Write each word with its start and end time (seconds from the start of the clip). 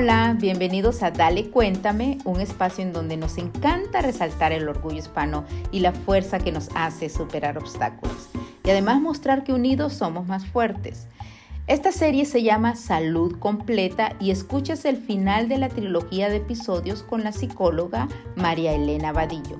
Hola, 0.00 0.36
bienvenidos 0.38 1.02
a 1.02 1.10
Dale 1.10 1.50
Cuéntame, 1.50 2.18
un 2.24 2.40
espacio 2.40 2.84
en 2.84 2.92
donde 2.92 3.16
nos 3.16 3.36
encanta 3.36 4.00
resaltar 4.00 4.52
el 4.52 4.68
orgullo 4.68 4.98
hispano 4.98 5.44
y 5.72 5.80
la 5.80 5.90
fuerza 5.90 6.38
que 6.38 6.52
nos 6.52 6.68
hace 6.76 7.08
superar 7.08 7.58
obstáculos 7.58 8.28
y 8.62 8.70
además 8.70 9.00
mostrar 9.00 9.42
que 9.42 9.52
unidos 9.52 9.94
somos 9.94 10.28
más 10.28 10.46
fuertes. 10.46 11.08
Esta 11.66 11.90
serie 11.90 12.26
se 12.26 12.44
llama 12.44 12.76
Salud 12.76 13.40
Completa 13.40 14.14
y 14.20 14.30
escuchas 14.30 14.84
el 14.84 14.98
final 14.98 15.48
de 15.48 15.58
la 15.58 15.68
trilogía 15.68 16.28
de 16.28 16.36
episodios 16.36 17.02
con 17.02 17.24
la 17.24 17.32
psicóloga 17.32 18.06
María 18.36 18.74
Elena 18.74 19.10
Vadillo. 19.10 19.56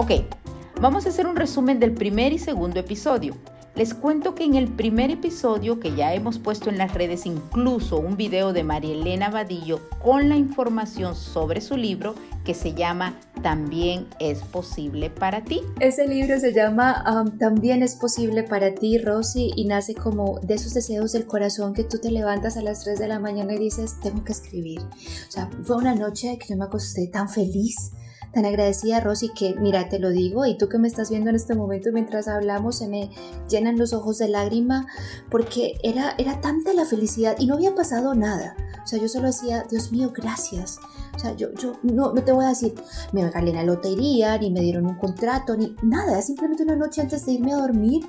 Ok, 0.00 0.12
vamos 0.80 1.04
a 1.04 1.10
hacer 1.10 1.26
un 1.26 1.36
resumen 1.36 1.78
del 1.78 1.92
primer 1.92 2.32
y 2.32 2.38
segundo 2.38 2.80
episodio. 2.80 3.36
Les 3.74 3.92
cuento 3.92 4.34
que 4.34 4.44
en 4.44 4.54
el 4.54 4.66
primer 4.66 5.10
episodio, 5.10 5.78
que 5.78 5.94
ya 5.94 6.14
hemos 6.14 6.38
puesto 6.38 6.70
en 6.70 6.78
las 6.78 6.94
redes 6.94 7.26
incluso 7.26 7.98
un 7.98 8.16
video 8.16 8.54
de 8.54 8.64
María 8.64 8.94
Elena 8.94 9.28
Vadillo 9.28 9.78
con 10.02 10.30
la 10.30 10.36
información 10.36 11.14
sobre 11.14 11.60
su 11.60 11.76
libro 11.76 12.14
que 12.46 12.54
se 12.54 12.72
llama 12.72 13.20
También 13.42 14.06
es 14.20 14.38
posible 14.38 15.10
para 15.10 15.44
ti. 15.44 15.60
Ese 15.80 16.08
libro 16.08 16.40
se 16.40 16.54
llama 16.54 17.04
um, 17.06 17.36
También 17.36 17.82
es 17.82 17.94
posible 17.96 18.42
para 18.42 18.74
ti, 18.74 18.96
Rosy, 18.96 19.52
y 19.54 19.66
nace 19.66 19.94
como 19.94 20.40
de 20.40 20.54
esos 20.54 20.72
deseos 20.72 21.12
del 21.12 21.26
corazón 21.26 21.74
que 21.74 21.84
tú 21.84 21.98
te 21.98 22.10
levantas 22.10 22.56
a 22.56 22.62
las 22.62 22.84
3 22.84 22.98
de 22.98 23.06
la 23.06 23.18
mañana 23.18 23.52
y 23.52 23.58
dices, 23.58 24.00
tengo 24.02 24.24
que 24.24 24.32
escribir. 24.32 24.80
O 24.80 25.30
sea, 25.30 25.50
fue 25.62 25.76
una 25.76 25.94
noche 25.94 26.38
que 26.38 26.48
yo 26.48 26.56
me 26.56 26.64
acosté 26.64 27.06
tan 27.08 27.28
feliz 27.28 27.92
tan 28.32 28.44
agradecida, 28.44 29.00
Rosy, 29.00 29.30
que 29.30 29.54
mira, 29.58 29.88
te 29.88 29.98
lo 29.98 30.10
digo, 30.10 30.46
y 30.46 30.56
tú 30.56 30.68
que 30.68 30.78
me 30.78 30.88
estás 30.88 31.10
viendo 31.10 31.30
en 31.30 31.36
este 31.36 31.54
momento 31.54 31.90
mientras 31.92 32.28
hablamos, 32.28 32.78
se 32.78 32.88
me 32.88 33.10
llenan 33.48 33.78
los 33.78 33.92
ojos 33.92 34.18
de 34.18 34.28
lágrima, 34.28 34.86
porque 35.30 35.78
era, 35.82 36.14
era 36.18 36.40
tanta 36.40 36.72
la 36.72 36.84
felicidad 36.84 37.36
y 37.38 37.46
no 37.46 37.54
había 37.54 37.74
pasado 37.74 38.14
nada. 38.14 38.56
O 38.82 38.86
sea, 38.86 38.98
yo 38.98 39.08
solo 39.08 39.26
decía, 39.26 39.64
Dios 39.68 39.92
mío, 39.92 40.12
gracias. 40.14 40.78
O 41.14 41.18
sea, 41.18 41.36
yo, 41.36 41.52
yo 41.54 41.74
no, 41.82 42.12
no 42.12 42.22
te 42.22 42.32
voy 42.32 42.44
a 42.44 42.50
decir, 42.50 42.74
me 43.12 43.28
gané 43.30 43.52
la 43.52 43.64
lotería, 43.64 44.38
ni 44.38 44.50
me 44.50 44.60
dieron 44.60 44.86
un 44.86 44.96
contrato, 44.96 45.56
ni 45.56 45.76
nada. 45.82 46.22
Simplemente 46.22 46.62
una 46.62 46.76
noche 46.76 47.00
antes 47.00 47.26
de 47.26 47.32
irme 47.32 47.52
a 47.52 47.58
dormir, 47.58 48.06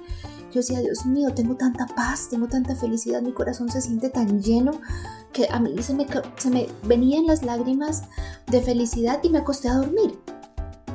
yo 0.52 0.60
decía, 0.60 0.80
Dios 0.80 1.06
mío, 1.06 1.34
tengo 1.34 1.56
tanta 1.56 1.88
paz, 1.88 2.28
tengo 2.30 2.48
tanta 2.48 2.76
felicidad, 2.76 3.22
mi 3.22 3.32
corazón 3.32 3.70
se 3.70 3.82
siente 3.82 4.10
tan 4.10 4.42
lleno 4.42 4.74
que 5.34 5.48
a 5.50 5.60
mí 5.60 5.82
se 5.82 5.94
me, 5.94 6.06
se 6.38 6.50
me 6.50 6.68
venían 6.84 7.26
las 7.26 7.44
lágrimas 7.44 8.04
de 8.48 8.62
felicidad 8.62 9.20
y 9.24 9.30
me 9.30 9.40
acosté 9.40 9.70
a 9.70 9.76
dormir. 9.76 10.20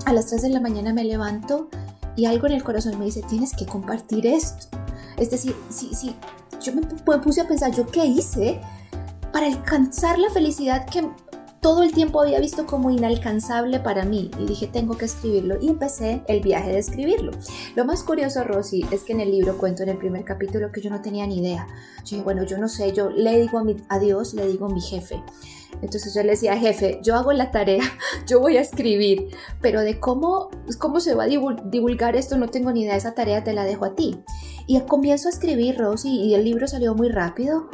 A 0.04 0.12
las 0.12 0.26
3 0.26 0.42
de 0.42 0.48
la 0.50 0.60
mañana 0.60 0.92
me 0.92 1.04
levanto 1.04 1.68
y 2.14 2.26
algo 2.26 2.46
en 2.46 2.52
el 2.52 2.62
corazón 2.62 2.98
me 2.98 3.06
dice, 3.06 3.22
tienes 3.22 3.54
que 3.54 3.66
compartir 3.66 4.26
esto. 4.26 4.68
Es 5.16 5.30
decir, 5.30 5.54
si, 5.70 5.94
si 5.94 6.14
yo 6.62 6.72
me 6.74 6.82
puse 7.18 7.40
a 7.40 7.48
pensar, 7.48 7.72
¿yo 7.72 7.86
qué 7.86 8.04
hice 8.04 8.60
para 9.32 9.46
alcanzar 9.46 10.18
la 10.18 10.30
felicidad 10.30 10.86
que 10.86 11.08
todo 11.60 11.82
el 11.82 11.92
tiempo 11.92 12.20
había 12.20 12.40
visto 12.40 12.66
como 12.66 12.90
inalcanzable 12.90 13.80
para 13.80 14.04
mí 14.04 14.30
y 14.38 14.46
dije 14.46 14.66
tengo 14.66 14.96
que 14.96 15.06
escribirlo 15.06 15.56
y 15.60 15.68
empecé 15.68 16.22
el 16.28 16.40
viaje 16.40 16.72
de 16.72 16.78
escribirlo. 16.78 17.32
Lo 17.74 17.84
más 17.84 18.02
curioso, 18.02 18.44
Rosy, 18.44 18.84
es 18.90 19.02
que 19.02 19.12
en 19.12 19.20
el 19.20 19.30
libro 19.30 19.58
cuento 19.58 19.82
en 19.82 19.88
el 19.88 19.98
primer 19.98 20.24
capítulo 20.24 20.70
que 20.72 20.80
yo 20.80 20.90
no 20.90 21.02
tenía 21.02 21.26
ni 21.26 21.38
idea. 21.38 21.66
Yo 22.04 22.10
dije, 22.10 22.22
bueno, 22.22 22.44
yo 22.44 22.58
no 22.58 22.68
sé, 22.68 22.92
yo 22.92 23.10
le 23.10 23.40
digo 23.40 23.58
a, 23.58 23.64
mi, 23.64 23.76
Dios, 24.00 24.34
le 24.34 24.46
digo 24.46 24.66
a 24.66 24.68
mi 24.68 24.80
jefe. 24.80 25.22
Entonces 25.82 26.14
yo 26.14 26.22
le 26.22 26.30
decía, 26.30 26.56
jefe, 26.56 27.00
yo 27.02 27.16
hago 27.16 27.32
la 27.32 27.50
tarea, 27.50 27.84
yo 28.26 28.40
voy 28.40 28.56
a 28.56 28.60
escribir, 28.60 29.28
pero 29.60 29.82
de 29.82 30.00
cómo, 30.00 30.50
cómo 30.78 31.00
se 31.00 31.14
va 31.14 31.24
a 31.24 31.26
divulgar 31.26 32.16
esto 32.16 32.38
no 32.38 32.48
tengo 32.48 32.72
ni 32.72 32.82
idea, 32.82 32.96
esa 32.96 33.14
tarea 33.14 33.44
te 33.44 33.52
la 33.52 33.64
dejo 33.64 33.84
a 33.84 33.94
ti. 33.94 34.22
Y 34.66 34.80
comienzo 34.80 35.28
a 35.28 35.30
escribir, 35.30 35.78
Rosy, 35.78 36.08
y 36.08 36.34
el 36.34 36.44
libro 36.44 36.66
salió 36.66 36.94
muy 36.94 37.08
rápido. 37.08 37.68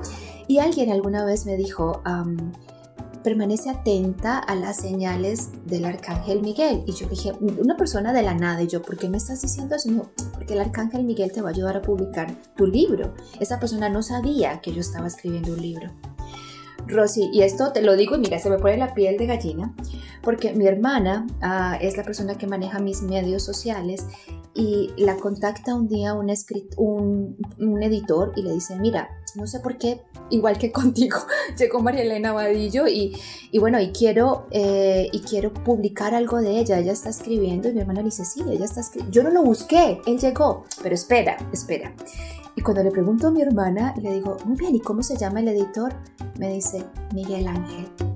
Y 0.48 0.58
alguien 0.58 0.90
alguna 0.90 1.24
vez 1.24 1.46
me 1.46 1.56
dijo, 1.56 2.02
permanece 3.22 3.70
atenta 3.70 4.38
a 4.38 4.54
las 4.54 4.76
señales 4.76 5.50
del 5.66 5.84
arcángel 5.84 6.42
Miguel. 6.42 6.84
Y 6.86 6.92
yo 6.92 7.08
dije, 7.08 7.32
una 7.40 7.76
persona 7.76 8.12
de 8.12 8.22
la 8.22 8.34
nada, 8.34 8.62
y 8.62 8.66
yo, 8.66 8.82
¿por 8.82 8.96
qué 8.98 9.08
me 9.08 9.16
estás 9.16 9.42
diciendo 9.42 9.74
eso? 9.74 9.90
No, 9.90 10.10
porque 10.32 10.54
el 10.54 10.60
arcángel 10.60 11.04
Miguel 11.04 11.32
te 11.32 11.40
va 11.40 11.48
a 11.48 11.52
ayudar 11.52 11.76
a 11.76 11.82
publicar 11.82 12.34
tu 12.56 12.66
libro. 12.66 13.14
Esa 13.40 13.58
persona 13.58 13.88
no 13.88 14.02
sabía 14.02 14.60
que 14.60 14.72
yo 14.72 14.80
estaba 14.80 15.06
escribiendo 15.06 15.52
un 15.52 15.62
libro. 15.62 15.90
Rosy, 16.86 17.30
y 17.32 17.42
esto 17.42 17.72
te 17.72 17.82
lo 17.82 17.96
digo 17.96 18.16
y 18.16 18.20
mira, 18.20 18.38
se 18.38 18.50
me 18.50 18.58
pone 18.58 18.76
la 18.76 18.94
piel 18.94 19.16
de 19.16 19.26
gallina, 19.26 19.74
porque 20.22 20.52
mi 20.54 20.66
hermana 20.66 21.26
ah, 21.40 21.76
es 21.80 21.96
la 21.96 22.04
persona 22.04 22.36
que 22.36 22.46
maneja 22.46 22.78
mis 22.78 23.02
medios 23.02 23.42
sociales 23.42 24.06
y 24.54 24.90
la 24.98 25.16
contacta 25.16 25.74
un 25.74 25.88
día 25.88 26.14
un, 26.14 26.32
un, 26.76 27.36
un 27.58 27.82
editor 27.82 28.32
y 28.36 28.42
le 28.42 28.52
dice, 28.52 28.76
mira, 28.76 29.08
no 29.34 29.46
sé 29.46 29.60
por 29.60 29.78
qué, 29.78 30.02
igual 30.30 30.58
que 30.58 30.72
contigo, 30.72 31.18
llegó 31.58 31.80
María 31.80 32.02
Elena 32.02 32.32
Vadillo 32.32 32.86
y, 32.86 33.16
y 33.50 33.58
bueno, 33.58 33.80
y 33.80 33.92
quiero, 33.92 34.46
eh, 34.50 35.08
y 35.12 35.20
quiero 35.20 35.52
publicar 35.52 36.14
algo 36.14 36.40
de 36.40 36.58
ella, 36.58 36.78
ella 36.78 36.92
está 36.92 37.08
escribiendo 37.08 37.68
y 37.68 37.72
mi 37.72 37.80
hermana 37.80 38.00
le 38.00 38.06
dice, 38.06 38.24
sí, 38.24 38.42
ella 38.48 38.64
está 38.64 38.80
escribiendo, 38.80 39.12
yo 39.12 39.22
no 39.22 39.30
lo 39.30 39.42
busqué, 39.42 40.00
él 40.06 40.18
llegó, 40.18 40.64
pero 40.82 40.94
espera, 40.94 41.36
espera. 41.52 41.94
Y 42.54 42.60
cuando 42.60 42.82
le 42.82 42.90
pregunto 42.90 43.28
a 43.28 43.30
mi 43.30 43.40
hermana, 43.40 43.94
le 44.00 44.12
digo, 44.12 44.36
muy 44.44 44.56
bien, 44.56 44.74
¿y 44.74 44.80
cómo 44.80 45.02
se 45.02 45.16
llama 45.16 45.40
el 45.40 45.48
editor? 45.48 45.94
Me 46.38 46.52
dice, 46.52 46.84
Miguel 47.14 47.48
Ángel. 47.48 48.11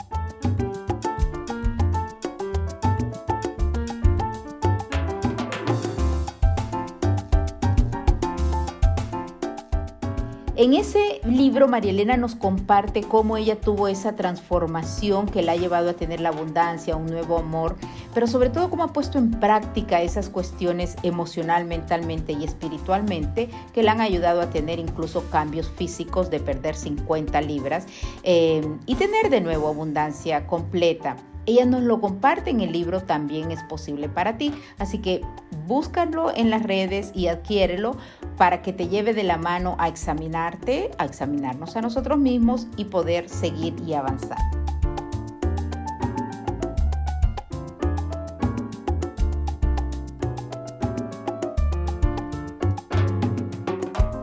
En 10.58 10.72
ese 10.72 11.20
libro, 11.26 11.68
María 11.68 11.90
Elena 11.90 12.16
nos 12.16 12.34
comparte 12.34 13.02
cómo 13.02 13.36
ella 13.36 13.60
tuvo 13.60 13.88
esa 13.88 14.16
transformación 14.16 15.26
que 15.26 15.42
la 15.42 15.52
ha 15.52 15.56
llevado 15.56 15.90
a 15.90 15.92
tener 15.92 16.20
la 16.20 16.30
abundancia, 16.30 16.96
un 16.96 17.04
nuevo 17.04 17.36
amor, 17.36 17.76
pero 18.14 18.26
sobre 18.26 18.48
todo 18.48 18.70
cómo 18.70 18.82
ha 18.82 18.92
puesto 18.94 19.18
en 19.18 19.32
práctica 19.32 20.00
esas 20.00 20.30
cuestiones 20.30 20.96
emocional, 21.02 21.66
mentalmente 21.66 22.32
y 22.32 22.44
espiritualmente 22.44 23.50
que 23.74 23.82
la 23.82 23.92
han 23.92 24.00
ayudado 24.00 24.40
a 24.40 24.48
tener 24.48 24.78
incluso 24.78 25.28
cambios 25.28 25.68
físicos 25.68 26.30
de 26.30 26.40
perder 26.40 26.74
50 26.74 27.38
libras 27.42 27.84
eh, 28.22 28.66
y 28.86 28.94
tener 28.94 29.28
de 29.28 29.42
nuevo 29.42 29.68
abundancia 29.68 30.46
completa. 30.46 31.16
Ella 31.46 31.64
nos 31.64 31.82
lo 31.82 32.00
comparte 32.00 32.50
en 32.50 32.60
el 32.60 32.72
libro 32.72 33.02
También 33.02 33.52
es 33.52 33.62
posible 33.62 34.08
para 34.08 34.36
ti. 34.36 34.52
Así 34.78 34.98
que 34.98 35.22
búscalo 35.66 36.34
en 36.34 36.50
las 36.50 36.64
redes 36.64 37.12
y 37.14 37.28
adquiérelo 37.28 37.96
para 38.36 38.62
que 38.62 38.72
te 38.72 38.88
lleve 38.88 39.14
de 39.14 39.22
la 39.22 39.38
mano 39.38 39.76
a 39.78 39.88
examinarte, 39.88 40.90
a 40.98 41.04
examinarnos 41.04 41.76
a 41.76 41.82
nosotros 41.82 42.18
mismos 42.18 42.66
y 42.76 42.86
poder 42.86 43.28
seguir 43.28 43.74
y 43.86 43.94
avanzar. 43.94 44.38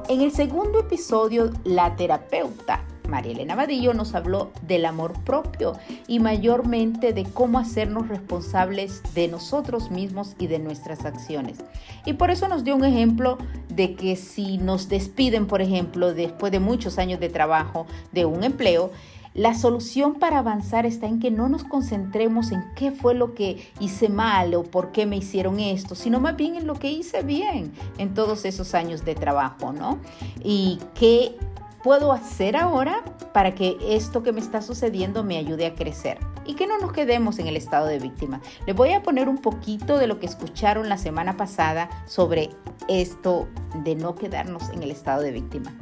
En 0.09 0.21
el 0.21 0.31
segundo 0.31 0.81
episodio, 0.81 1.49
la 1.63 1.95
terapeuta 1.95 2.83
María 3.13 3.33
Elena 3.33 3.55
Vadillo 3.55 3.93
nos 3.93 4.15
habló 4.15 4.49
del 4.65 4.85
amor 4.85 5.13
propio 5.23 5.73
y 6.07 6.19
mayormente 6.19 7.13
de 7.13 7.25
cómo 7.25 7.59
hacernos 7.59 8.07
responsables 8.07 9.03
de 9.13 9.27
nosotros 9.27 9.91
mismos 9.91 10.35
y 10.39 10.47
de 10.47 10.57
nuestras 10.57 11.05
acciones. 11.05 11.59
Y 12.07 12.13
por 12.13 12.31
eso 12.31 12.47
nos 12.47 12.63
dio 12.63 12.75
un 12.75 12.83
ejemplo 12.83 13.37
de 13.69 13.93
que 13.93 14.15
si 14.15 14.57
nos 14.57 14.89
despiden, 14.89 15.45
por 15.45 15.61
ejemplo, 15.61 16.15
después 16.15 16.51
de 16.51 16.59
muchos 16.59 16.97
años 16.97 17.19
de 17.19 17.29
trabajo 17.29 17.85
de 18.11 18.25
un 18.25 18.43
empleo, 18.43 18.89
la 19.35 19.53
solución 19.53 20.15
para 20.15 20.39
avanzar 20.39 20.87
está 20.87 21.05
en 21.05 21.19
que 21.19 21.29
no 21.29 21.49
nos 21.49 21.63
concentremos 21.63 22.51
en 22.51 22.63
qué 22.75 22.91
fue 22.91 23.13
lo 23.13 23.35
que 23.35 23.71
hice 23.79 24.09
mal 24.09 24.55
o 24.55 24.63
por 24.63 24.91
qué 24.91 25.05
me 25.05 25.17
hicieron 25.17 25.59
esto, 25.59 25.93
sino 25.93 26.19
más 26.19 26.35
bien 26.35 26.55
en 26.55 26.65
lo 26.65 26.73
que 26.73 26.91
hice 26.91 27.21
bien 27.21 27.73
en 27.99 28.15
todos 28.15 28.43
esos 28.45 28.73
años 28.73 29.05
de 29.05 29.13
trabajo, 29.13 29.71
¿no? 29.71 29.99
Y 30.43 30.79
qué 30.95 31.35
puedo 31.83 32.11
hacer 32.13 32.55
ahora 32.55 33.03
para 33.33 33.53
que 33.53 33.77
esto 33.81 34.23
que 34.23 34.31
me 34.31 34.39
está 34.39 34.61
sucediendo 34.61 35.23
me 35.23 35.37
ayude 35.37 35.65
a 35.65 35.75
crecer? 35.75 36.17
Y 36.45 36.55
que 36.55 36.67
no 36.67 36.77
nos 36.77 36.91
quedemos 36.91 37.39
en 37.39 37.47
el 37.47 37.55
estado 37.55 37.85
de 37.87 37.99
víctima. 37.99 38.41
Les 38.65 38.75
voy 38.75 38.93
a 38.93 39.03
poner 39.03 39.29
un 39.29 39.37
poquito 39.37 39.97
de 39.97 40.07
lo 40.07 40.19
que 40.19 40.25
escucharon 40.25 40.89
la 40.89 40.97
semana 40.97 41.37
pasada 41.37 41.89
sobre 42.05 42.49
esto 42.87 43.47
de 43.83 43.95
no 43.95 44.15
quedarnos 44.15 44.69
en 44.69 44.83
el 44.83 44.91
estado 44.91 45.21
de 45.21 45.31
víctima. 45.31 45.73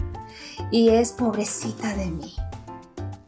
Y 0.70 0.90
es 0.90 1.14
pobrecita 1.14 1.94
de 1.96 2.12
mí. 2.12 2.36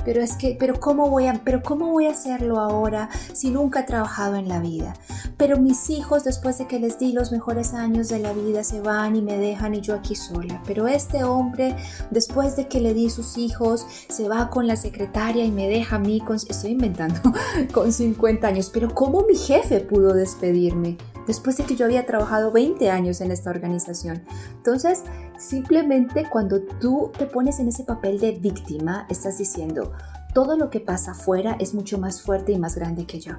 Pero 0.05 0.21
es 0.21 0.35
que, 0.35 0.55
pero 0.59 0.79
cómo 0.79 1.09
voy 1.09 1.27
a, 1.27 1.41
pero 1.43 1.61
cómo 1.61 1.91
voy 1.91 2.07
a 2.07 2.11
hacerlo 2.11 2.59
ahora 2.59 3.09
si 3.33 3.49
nunca 3.49 3.81
he 3.81 3.83
trabajado 3.83 4.35
en 4.35 4.47
la 4.47 4.59
vida. 4.59 4.93
Pero 5.37 5.57
mis 5.57 5.89
hijos 5.89 6.23
después 6.23 6.57
de 6.57 6.67
que 6.67 6.79
les 6.79 6.99
di 6.99 7.11
los 7.11 7.31
mejores 7.31 7.73
años 7.73 8.09
de 8.09 8.19
la 8.19 8.33
vida 8.33 8.63
se 8.63 8.81
van 8.81 9.15
y 9.15 9.21
me 9.21 9.37
dejan 9.37 9.75
y 9.75 9.81
yo 9.81 9.95
aquí 9.95 10.15
sola. 10.15 10.61
Pero 10.65 10.87
este 10.87 11.23
hombre 11.23 11.75
después 12.11 12.55
de 12.55 12.67
que 12.67 12.79
le 12.79 12.93
di 12.93 13.09
sus 13.09 13.37
hijos 13.37 13.85
se 14.09 14.27
va 14.27 14.49
con 14.49 14.67
la 14.67 14.75
secretaria 14.75 15.43
y 15.43 15.51
me 15.51 15.67
deja 15.67 15.95
a 15.95 15.99
mí 15.99 16.19
con, 16.21 16.35
estoy 16.35 16.71
inventando, 16.71 17.19
con 17.73 17.91
50 17.91 18.47
años. 18.47 18.69
Pero 18.73 18.93
cómo 18.93 19.25
mi 19.27 19.35
jefe 19.35 19.79
pudo 19.79 20.13
despedirme 20.13 20.97
después 21.27 21.57
de 21.57 21.63
que 21.63 21.75
yo 21.75 21.85
había 21.85 22.05
trabajado 22.05 22.51
20 22.51 22.89
años 22.89 23.21
en 23.21 23.31
esta 23.31 23.49
organización. 23.49 24.23
Entonces, 24.55 25.03
simplemente 25.37 26.27
cuando 26.29 26.61
tú 26.61 27.11
te 27.17 27.25
pones 27.25 27.59
en 27.59 27.67
ese 27.67 27.83
papel 27.83 28.19
de 28.19 28.31
víctima, 28.31 29.07
estás 29.09 29.37
diciendo, 29.37 29.93
todo 30.33 30.57
lo 30.57 30.69
que 30.69 30.79
pasa 30.79 31.11
afuera 31.11 31.55
es 31.59 31.73
mucho 31.73 31.97
más 31.97 32.21
fuerte 32.21 32.51
y 32.51 32.59
más 32.59 32.75
grande 32.75 33.05
que 33.05 33.19
yo. 33.19 33.33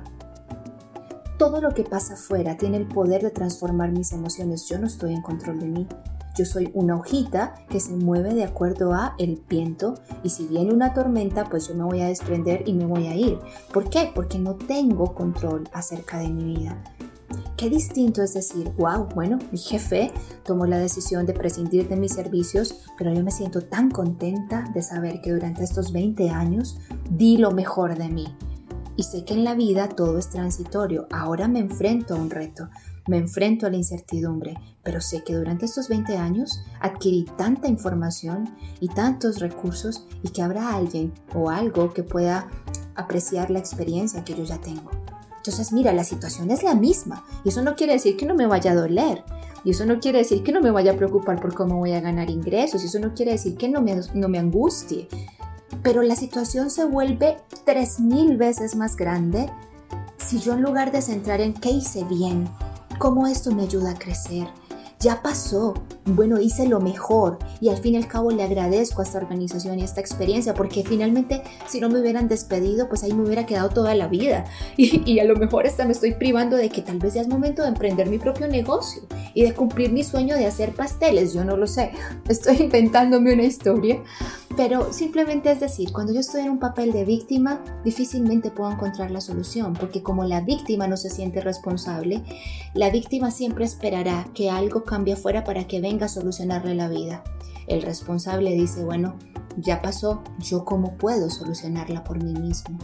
Todo 1.39 1.61
lo 1.61 1.75
que 1.75 1.83
pasa 1.83 2.15
afuera 2.15 2.57
tiene 2.57 2.77
el 2.77 2.87
poder 2.87 3.23
de 3.23 3.31
transformar 3.31 3.91
mis 3.91 4.13
emociones. 4.13 4.69
Yo 4.69 4.79
no 4.79 4.87
estoy 4.87 5.13
en 5.13 5.23
control 5.23 5.59
de 5.59 5.67
mí. 5.67 5.89
Yo 6.37 6.45
soy 6.45 6.71
una 6.75 6.97
hojita 6.97 7.55
que 7.69 7.81
se 7.81 7.93
mueve 7.93 8.35
de 8.35 8.45
acuerdo 8.45 8.93
a 8.93 9.15
el 9.19 9.43
viento 9.49 9.95
y 10.23 10.31
si 10.31 10.47
viene 10.47 10.73
una 10.73 10.93
tormenta, 10.93 11.49
pues 11.49 11.69
yo 11.69 11.75
me 11.75 11.85
voy 11.85 12.01
a 12.01 12.09
desprender 12.09 12.63
y 12.67 12.75
me 12.75 12.87
voy 12.87 13.07
a 13.07 13.15
ir. 13.15 13.39
¿Por 13.73 13.89
qué? 13.91 14.11
Porque 14.15 14.39
no 14.39 14.55
tengo 14.55 15.15
control 15.15 15.69
acerca 15.73 16.19
de 16.19 16.29
mi 16.29 16.57
vida. 16.57 16.83
Qué 17.57 17.71
distinto 17.71 18.21
es 18.23 18.35
decir, 18.35 18.69
wow, 18.79 19.07
bueno, 19.15 19.39
mi 19.53 19.59
jefe 19.59 20.13
tomó 20.45 20.67
la 20.67 20.79
decisión 20.79 21.25
de 21.25 21.35
prescindir 21.35 21.89
de 21.89 21.97
mis 21.97 22.13
servicios, 22.13 22.83
pero 22.99 23.15
yo 23.15 23.23
me 23.23 23.31
siento 23.31 23.61
tan 23.61 23.91
contenta 23.91 24.65
de 24.75 24.83
saber 24.83 25.21
que 25.21 25.33
durante 25.33 25.63
estos 25.63 25.93
20 25.93 26.31
años 26.31 26.79
di 27.11 27.37
lo 27.37 27.53
mejor 27.53 27.97
de 27.97 28.09
mí. 28.09 28.27
Y 28.97 29.05
sé 29.05 29.25
que 29.25 29.35
en 29.35 29.45
la 29.45 29.55
vida 29.55 29.89
todo 29.89 30.19
es 30.19 30.31
transitorio. 30.31 31.07
Ahora 31.13 31.47
me 31.47 31.61
enfrento 31.61 32.15
a 32.15 32.19
un 32.19 32.31
reto, 32.31 32.69
me 33.07 33.19
enfrento 33.19 33.67
a 33.67 33.71
la 33.71 33.77
incertidumbre, 33.77 34.57
pero 34.83 35.01
sé 35.01 35.23
que 35.23 35.35
durante 35.35 35.67
estos 35.67 35.89
20 35.89 36.17
años 36.17 36.61
adquirí 36.81 37.25
tanta 37.37 37.69
información 37.69 38.53
y 38.81 38.89
tantos 38.89 39.39
recursos 39.39 40.07
y 40.25 40.31
que 40.31 40.43
habrá 40.43 40.75
alguien 40.75 41.13
o 41.35 41.51
algo 41.51 41.93
que 41.93 42.03
pueda 42.03 42.49
apreciar 42.97 43.51
la 43.51 43.61
experiencia 43.61 44.25
que 44.25 44.35
yo 44.35 44.43
ya 44.43 44.61
tengo. 44.61 45.04
Entonces, 45.47 45.73
mira, 45.73 45.93
la 45.93 46.05
situación 46.05 46.51
es 46.51 46.63
la 46.63 46.75
misma 46.75 47.23
y 47.45 47.51
eso 47.51 47.61
no 47.61 47.77
quiere 47.77 47.93
decir 47.93 48.17
que 48.17 48.25
no 48.25 48.35
me 48.35 48.47
vaya 48.47 48.73
a 48.73 48.75
doler. 48.75 49.25
Y 49.63 49.73
eso 49.73 49.85
no 49.85 50.01
quiere 50.01 50.19
decir 50.19 50.43
que 50.43 50.53
no 50.53 50.63
me 50.63 50.71
vaya 50.71 50.93
a 50.93 50.97
preocupar 50.97 51.39
por 51.39 51.55
cómo 51.55 51.77
voy 51.77 51.93
a 51.93 52.01
ganar 52.01 52.31
ingresos. 52.31 52.83
Y 52.83 52.87
eso 52.87 52.99
no 52.99 53.13
quiere 53.13 53.33
decir 53.33 53.57
que 53.57 53.69
no 53.69 53.83
me, 53.83 53.95
no 54.15 54.29
me 54.31 54.39
angustie. 54.39 55.07
Pero 55.83 56.03
la 56.03 56.17
situación 56.17 56.71
se 56.71 56.87
vuelve 56.87 57.37
tres 57.67 58.01
mil 58.01 58.39
veces 58.39 58.75
más 58.75 58.97
grande 58.97 59.51
si 60.17 60.41
yo 60.41 60.55
en 60.55 60.63
lugar 60.63 60.93
de 60.93 61.03
centrar 61.03 61.43
en 61.43 61.53
qué 61.53 61.69
hice 61.69 62.05
bien, 62.05 62.49
cómo 62.99 63.27
esto 63.27 63.51
me 63.51 63.65
ayuda 63.65 63.91
a 63.91 63.99
crecer, 63.99 64.49
ya 65.05 65.21
pasó, 65.23 65.75
bueno, 66.07 66.41
hice 66.41 66.67
lo 66.67 66.81
mejor. 66.81 67.39
Y 67.61 67.69
al 67.69 67.77
fin 67.77 67.95
y 67.95 67.97
al 67.99 68.09
cabo 68.09 68.31
le 68.31 68.43
agradezco 68.43 69.03
a 69.03 69.05
esta 69.05 69.19
organización 69.19 69.79
y 69.79 69.83
a 69.83 69.85
esta 69.85 70.01
experiencia 70.01 70.55
porque 70.55 70.83
finalmente 70.83 71.43
si 71.69 71.79
no 71.79 71.91
me 71.91 72.01
hubieran 72.01 72.27
despedido, 72.27 72.89
pues 72.89 73.05
ahí 73.05 73.13
me 73.13 73.23
hubiera 73.23 73.45
quedado 73.45 73.69
toda 73.69 73.95
la 73.95 74.09
vida. 74.09 74.45
Y, 75.07 75.19
a 75.19 75.25
lo 75.25 75.37
mejor 75.37 75.67
hasta 75.67 75.85
me 75.85 75.93
estoy 75.93 76.15
privando 76.15 76.57
de 76.57 76.71
que 76.71 76.81
tal 76.81 76.99
vez 76.99 77.15
ya 77.15 77.21
es 77.21 77.29
momento 77.29 77.63
de 77.63 77.69
emprender 77.69 78.09
mi 78.09 78.19
propio 78.19 78.49
negocio 78.49 79.03
y 79.35 79.43
de 79.43 79.53
cumplir 79.53 79.93
mi 79.93 80.03
sueño 80.03 80.37
de 80.37 80.47
hacer 80.47 80.73
pasteles, 80.73 81.35
yo 81.35 81.45
no 81.45 81.57
lo 81.57 81.67
sé, 81.67 81.93
estoy 82.29 82.57
inventándome 82.63 83.35
una 83.35 83.45
historia, 83.45 84.03
pero 84.57 84.93
simplemente 84.93 85.51
es 85.51 85.61
decir, 85.61 85.93
cuando 85.93 86.13
yo 86.13 86.21
estoy 86.21 86.43
en 86.43 86.51
un 86.51 86.59
papel 86.59 86.93
de 86.93 87.05
víctima, 87.05 87.61
difícilmente 87.85 88.51
puedo 88.51 88.71
encontrar 88.71 89.11
la 89.11 89.21
solución 89.21 89.73
porque 89.73 90.03
como 90.03 90.25
la 90.25 90.41
víctima 90.43 90.87
no 90.87 90.97
se 90.97 91.11
siente 91.11 91.41
responsable, 91.41 92.23
la 92.73 92.91
víctima 92.91 93.31
siempre 93.31 93.65
esperará 93.65 94.29
que 94.33 94.51
algo 94.51 94.85
cambie 94.85 95.15
afuera 95.15 95.43
para 95.43 95.67
que 95.67 95.81
venga 95.81 96.07
a 96.07 96.09
solucionarle 96.09 96.75
la 96.75 96.89
vida. 96.89 97.25
El 97.67 97.83
responsable 97.83 98.53
dice, 98.53 98.85
bueno, 98.85 99.17
ya 99.57 99.83
pasó, 99.83 100.23
yo 100.39 100.65
cómo 100.65 100.97
puedo 100.99 101.31
solucionarla 101.31 102.05
por 102.05 102.23
mí 102.23 102.35
mismo. 102.35 102.79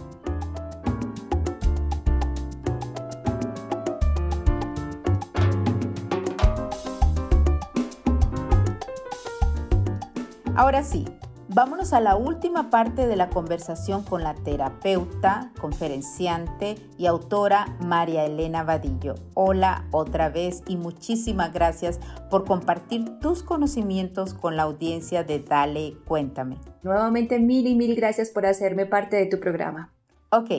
Ahora 10.57 10.83
sí, 10.83 11.07
Vámonos 11.53 11.93
a 11.93 12.01
la 12.01 12.15
última 12.15 12.71
parte 12.71 13.09
de 13.09 13.17
la 13.17 13.29
conversación 13.29 14.05
con 14.05 14.23
la 14.23 14.35
terapeuta, 14.35 15.51
conferenciante 15.61 16.77
y 16.97 17.07
autora 17.07 17.77
María 17.81 18.25
Elena 18.25 18.63
Vadillo. 18.63 19.17
Hola 19.35 19.85
otra 19.91 20.29
vez 20.29 20.63
y 20.69 20.77
muchísimas 20.77 21.53
gracias 21.53 21.99
por 22.31 22.45
compartir 22.45 23.19
tus 23.19 23.43
conocimientos 23.43 24.33
con 24.33 24.57
la 24.57 24.63
audiencia 24.63 25.25
de 25.25 25.41
Dale 25.41 25.97
Cuéntame. 26.05 26.57
Nuevamente 26.85 27.41
mil 27.41 27.67
y 27.67 27.75
mil 27.75 27.97
gracias 27.97 28.31
por 28.31 28.47
hacerme 28.47 28.87
parte 28.87 29.17
de 29.17 29.27
tu 29.27 29.41
programa. 29.41 29.93
Ok, 30.31 30.51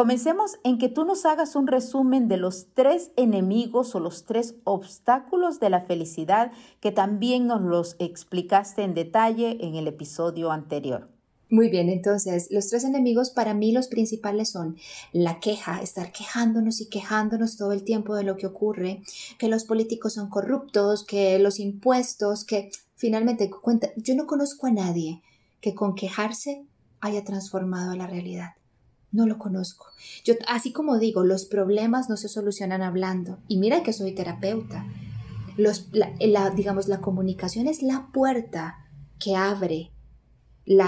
Comencemos 0.00 0.52
en 0.64 0.78
que 0.78 0.88
tú 0.88 1.04
nos 1.04 1.26
hagas 1.26 1.54
un 1.56 1.66
resumen 1.66 2.26
de 2.26 2.38
los 2.38 2.68
tres 2.72 3.10
enemigos 3.16 3.94
o 3.94 4.00
los 4.00 4.24
tres 4.24 4.54
obstáculos 4.64 5.60
de 5.60 5.68
la 5.68 5.82
felicidad 5.82 6.52
que 6.80 6.90
también 6.90 7.46
nos 7.46 7.60
los 7.60 7.96
explicaste 7.98 8.82
en 8.82 8.94
detalle 8.94 9.58
en 9.60 9.74
el 9.74 9.86
episodio 9.86 10.52
anterior. 10.52 11.10
Muy 11.50 11.68
bien, 11.68 11.90
entonces 11.90 12.48
los 12.50 12.68
tres 12.68 12.84
enemigos 12.84 13.28
para 13.28 13.52
mí 13.52 13.72
los 13.72 13.88
principales 13.88 14.48
son 14.48 14.78
la 15.12 15.38
queja, 15.38 15.82
estar 15.82 16.12
quejándonos 16.12 16.80
y 16.80 16.88
quejándonos 16.88 17.58
todo 17.58 17.72
el 17.72 17.84
tiempo 17.84 18.14
de 18.14 18.24
lo 18.24 18.38
que 18.38 18.46
ocurre, 18.46 19.02
que 19.36 19.48
los 19.48 19.64
políticos 19.64 20.14
son 20.14 20.30
corruptos, 20.30 21.04
que 21.04 21.38
los 21.38 21.60
impuestos, 21.60 22.46
que 22.46 22.70
finalmente 22.96 23.50
cuenta, 23.50 23.90
yo 23.96 24.14
no 24.14 24.26
conozco 24.26 24.66
a 24.66 24.70
nadie 24.70 25.20
que 25.60 25.74
con 25.74 25.94
quejarse 25.94 26.64
haya 27.02 27.22
transformado 27.22 27.94
la 27.96 28.06
realidad. 28.06 28.54
No 29.12 29.26
lo 29.26 29.38
conozco. 29.38 29.86
Yo, 30.24 30.34
así 30.46 30.72
como 30.72 30.98
digo, 30.98 31.24
los 31.24 31.44
problemas 31.44 32.08
no 32.08 32.16
se 32.16 32.28
solucionan 32.28 32.82
hablando. 32.82 33.38
Y 33.48 33.58
mira 33.58 33.82
que 33.82 33.92
soy 33.92 34.12
terapeuta. 34.12 34.86
Los, 35.56 35.88
la, 35.92 36.50
digamos, 36.50 36.88
la 36.88 37.00
comunicación 37.00 37.66
es 37.66 37.82
la 37.82 38.08
puerta 38.12 38.86
que 39.18 39.36
abre 39.36 39.90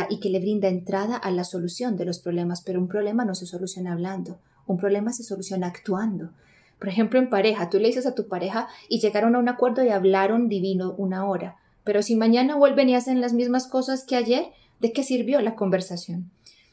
y 0.08 0.20
que 0.20 0.30
le 0.30 0.38
brinda 0.38 0.68
entrada 0.68 1.16
a 1.16 1.30
la 1.32 1.42
solución 1.42 1.96
de 1.96 2.04
los 2.04 2.20
problemas, 2.20 2.62
pero 2.62 2.78
un 2.78 2.86
problema 2.86 3.24
no 3.24 3.34
se 3.34 3.46
soluciona 3.46 3.92
hablando. 3.92 4.38
Un 4.66 4.78
problema 4.78 5.12
se 5.12 5.24
soluciona 5.24 5.66
actuando. 5.66 6.30
Por 6.78 6.88
ejemplo, 6.88 7.18
en 7.18 7.30
pareja, 7.30 7.68
tú 7.68 7.78
le 7.78 7.88
dices 7.88 8.06
a 8.06 8.14
tu 8.14 8.28
pareja 8.28 8.68
y 8.88 9.00
llegaron 9.00 9.34
a 9.34 9.38
un 9.40 9.48
acuerdo 9.48 9.84
y 9.84 9.88
hablaron 9.88 10.48
divino 10.48 10.94
una 10.96 11.26
hora. 11.26 11.56
Pero 11.84 12.02
si 12.02 12.14
mañana 12.14 12.56
vuelven 12.56 12.88
y 12.88 12.94
hacen 12.94 13.20
las 13.20 13.32
mismas 13.32 13.66
cosas 13.66 14.04
que 14.04 14.16
ayer, 14.16 14.46
¿de 14.80 14.92
qué 14.92 15.02
sirvió 15.02 15.40
la 15.40 15.56
conversación? 15.56 16.30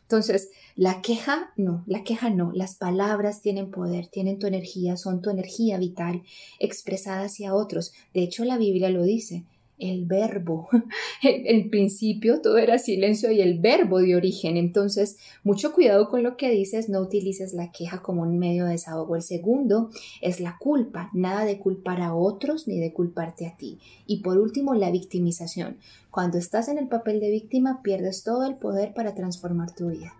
Entonces, 0.10 0.50
la 0.76 1.04
queja, 1.04 1.54
no, 1.56 1.84
la 1.86 2.04
queja 2.04 2.32
no. 2.32 2.52
Las 2.52 2.74
palabras 2.74 3.44
tienen 3.44 3.70
poder, 3.70 4.08
tienen 4.08 4.40
tu 4.40 4.48
energía, 4.48 4.98
son 4.98 5.22
tu 5.22 5.30
energía 5.30 5.78
vital 5.78 6.24
expresada 6.58 7.26
hacia 7.26 7.54
otros. 7.54 7.94
De 8.12 8.24
hecho, 8.24 8.44
la 8.44 8.58
Biblia 8.58 8.90
lo 8.90 9.04
dice. 9.04 9.46
El 9.80 10.06
verbo. 10.06 10.68
En 11.24 11.70
principio 11.70 12.42
todo 12.42 12.58
era 12.58 12.78
silencio 12.78 13.32
y 13.32 13.42
el 13.42 13.60
verbo 13.60 14.00
de 14.00 14.16
origen. 14.16 14.58
Entonces, 14.58 15.18
mucho 15.44 15.74
cuidado 15.74 16.10
con 16.10 16.22
lo 16.22 16.38
que 16.38 16.50
dices. 16.50 16.90
No 16.90 17.00
utilices 17.00 17.54
la 17.54 17.72
queja 17.72 18.02
como 18.02 18.22
un 18.22 18.38
medio 18.38 18.66
de 18.66 18.72
desahogo. 18.72 19.16
El 19.16 19.22
segundo 19.22 19.90
es 20.22 20.40
la 20.40 20.58
culpa. 20.60 21.10
Nada 21.14 21.46
de 21.46 21.60
culpar 21.60 22.02
a 22.02 22.14
otros 22.14 22.68
ni 22.68 22.80
de 22.80 22.94
culparte 22.94 23.48
a 23.48 23.58
ti. 23.58 23.80
Y 24.06 24.18
por 24.18 24.38
último, 24.38 24.76
la 24.76 24.92
victimización. 24.92 25.78
Cuando 26.12 26.38
estás 26.38 26.68
en 26.68 26.78
el 26.78 26.88
papel 26.88 27.20
de 27.20 27.32
víctima, 27.32 27.82
pierdes 27.82 28.24
todo 28.24 28.46
el 28.46 28.56
poder 28.56 28.94
para 28.94 29.16
transformar 29.16 29.74
tu 29.74 29.90
vida. 29.90 30.14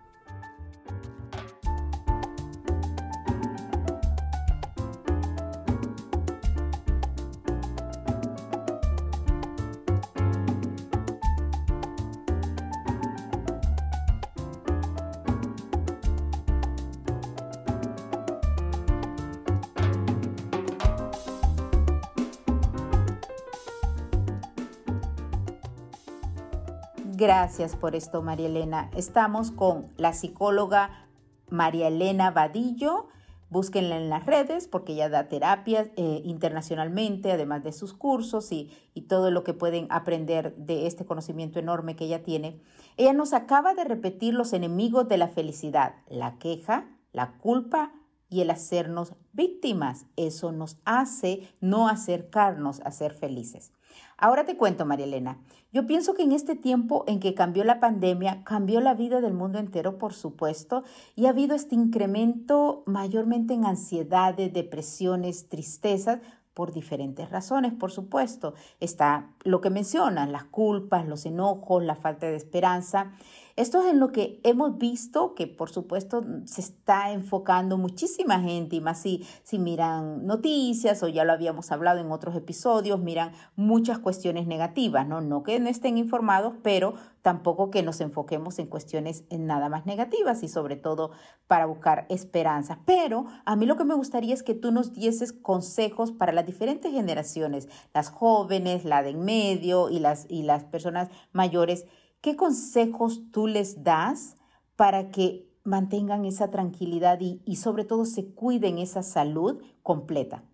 Gracias 27.20 27.76
por 27.76 27.94
esto, 27.94 28.22
María 28.22 28.46
Elena. 28.46 28.90
Estamos 28.96 29.50
con 29.50 29.92
la 29.98 30.14
psicóloga 30.14 31.06
María 31.50 31.88
Elena 31.88 32.30
Vadillo 32.30 33.08
Búsquenla 33.50 33.98
en 33.98 34.08
las 34.08 34.24
redes 34.24 34.66
porque 34.66 34.94
ella 34.94 35.10
da 35.10 35.28
terapias 35.28 35.90
eh, 35.96 36.22
internacionalmente, 36.24 37.30
además 37.30 37.62
de 37.62 37.72
sus 37.72 37.92
cursos 37.92 38.52
y, 38.52 38.70
y 38.94 39.02
todo 39.02 39.30
lo 39.30 39.44
que 39.44 39.52
pueden 39.52 39.86
aprender 39.90 40.56
de 40.56 40.86
este 40.86 41.04
conocimiento 41.04 41.58
enorme 41.58 41.94
que 41.94 42.06
ella 42.06 42.22
tiene. 42.22 42.62
Ella 42.96 43.12
nos 43.12 43.34
acaba 43.34 43.74
de 43.74 43.84
repetir 43.84 44.32
los 44.32 44.54
enemigos 44.54 45.06
de 45.06 45.18
la 45.18 45.28
felicidad, 45.28 45.96
la 46.08 46.38
queja, 46.38 46.88
la 47.12 47.36
culpa 47.36 47.92
y 48.30 48.40
el 48.40 48.48
hacernos 48.48 49.12
víctimas. 49.34 50.06
Eso 50.16 50.52
nos 50.52 50.78
hace 50.86 51.52
no 51.60 51.86
acercarnos 51.88 52.80
a 52.80 52.92
ser 52.92 53.12
felices. 53.12 53.72
Ahora 54.16 54.44
te 54.44 54.56
cuento, 54.56 54.84
María 54.84 55.06
Elena. 55.06 55.38
Yo 55.72 55.86
pienso 55.86 56.14
que 56.14 56.24
en 56.24 56.32
este 56.32 56.56
tiempo 56.56 57.04
en 57.06 57.20
que 57.20 57.34
cambió 57.34 57.62
la 57.62 57.78
pandemia, 57.78 58.42
cambió 58.44 58.80
la 58.80 58.94
vida 58.94 59.20
del 59.20 59.34
mundo 59.34 59.58
entero, 59.58 59.98
por 59.98 60.12
supuesto, 60.12 60.82
y 61.14 61.26
ha 61.26 61.30
habido 61.30 61.54
este 61.54 61.76
incremento 61.76 62.82
mayormente 62.86 63.54
en 63.54 63.64
ansiedades, 63.64 64.52
depresiones, 64.52 65.48
tristezas, 65.48 66.20
por 66.60 66.72
diferentes 66.72 67.30
razones, 67.30 67.72
por 67.72 67.90
supuesto. 67.90 68.52
Está 68.80 69.30
lo 69.44 69.62
que 69.62 69.70
mencionan, 69.70 70.30
las 70.30 70.44
culpas, 70.44 71.08
los 71.08 71.24
enojos, 71.24 71.82
la 71.82 71.94
falta 71.94 72.26
de 72.26 72.36
esperanza. 72.36 73.14
Esto 73.56 73.80
es 73.80 73.90
en 73.90 73.98
lo 73.98 74.12
que 74.12 74.40
hemos 74.42 74.76
visto 74.76 75.34
que 75.34 75.46
por 75.46 75.70
supuesto 75.70 76.22
se 76.44 76.60
está 76.60 77.12
enfocando 77.12 77.78
muchísima 77.78 78.40
gente 78.40 78.76
y 78.76 78.82
más 78.82 79.00
si, 79.00 79.26
si 79.42 79.58
miran 79.58 80.26
noticias 80.26 81.02
o 81.02 81.08
ya 81.08 81.24
lo 81.24 81.32
habíamos 81.32 81.72
hablado 81.72 81.98
en 81.98 82.12
otros 82.12 82.36
episodios, 82.36 83.00
miran 83.00 83.32
muchas 83.56 83.98
cuestiones 83.98 84.46
negativas, 84.46 85.08
¿no? 85.08 85.22
No 85.22 85.42
que 85.42 85.58
no 85.60 85.70
estén 85.70 85.96
informados, 85.96 86.52
pero 86.62 86.92
tampoco 87.22 87.70
que 87.70 87.82
nos 87.82 88.00
enfoquemos 88.00 88.58
en 88.58 88.66
cuestiones 88.66 89.24
nada 89.30 89.68
más 89.68 89.86
negativas 89.86 90.42
y 90.42 90.48
sobre 90.48 90.76
todo 90.76 91.10
para 91.46 91.66
buscar 91.66 92.06
esperanza. 92.08 92.80
Pero 92.86 93.26
a 93.44 93.56
mí 93.56 93.66
lo 93.66 93.76
que 93.76 93.84
me 93.84 93.94
gustaría 93.94 94.34
es 94.34 94.42
que 94.42 94.54
tú 94.54 94.72
nos 94.72 94.92
dieses 94.92 95.32
consejos 95.32 96.12
para 96.12 96.32
las 96.32 96.46
diferentes 96.46 96.92
generaciones, 96.92 97.68
las 97.92 98.10
jóvenes, 98.10 98.84
la 98.84 99.02
de 99.02 99.10
en 99.10 99.24
medio 99.24 99.90
y 99.90 99.98
las, 99.98 100.26
y 100.28 100.42
las 100.44 100.64
personas 100.64 101.08
mayores 101.32 101.84
¿Qué 102.20 102.36
consejos 102.36 103.22
tú 103.32 103.46
les 103.46 103.82
das 103.82 104.36
para 104.76 105.10
que 105.10 105.48
mantengan 105.64 106.26
esa 106.26 106.50
tranquilidad 106.50 107.18
y, 107.20 107.56
sobre 107.56 107.84
todo 107.84 108.04
se 108.04 108.26
cuiden 108.26 108.78
esa 108.78 109.02
salud 109.02 109.62
completa? 109.82 110.44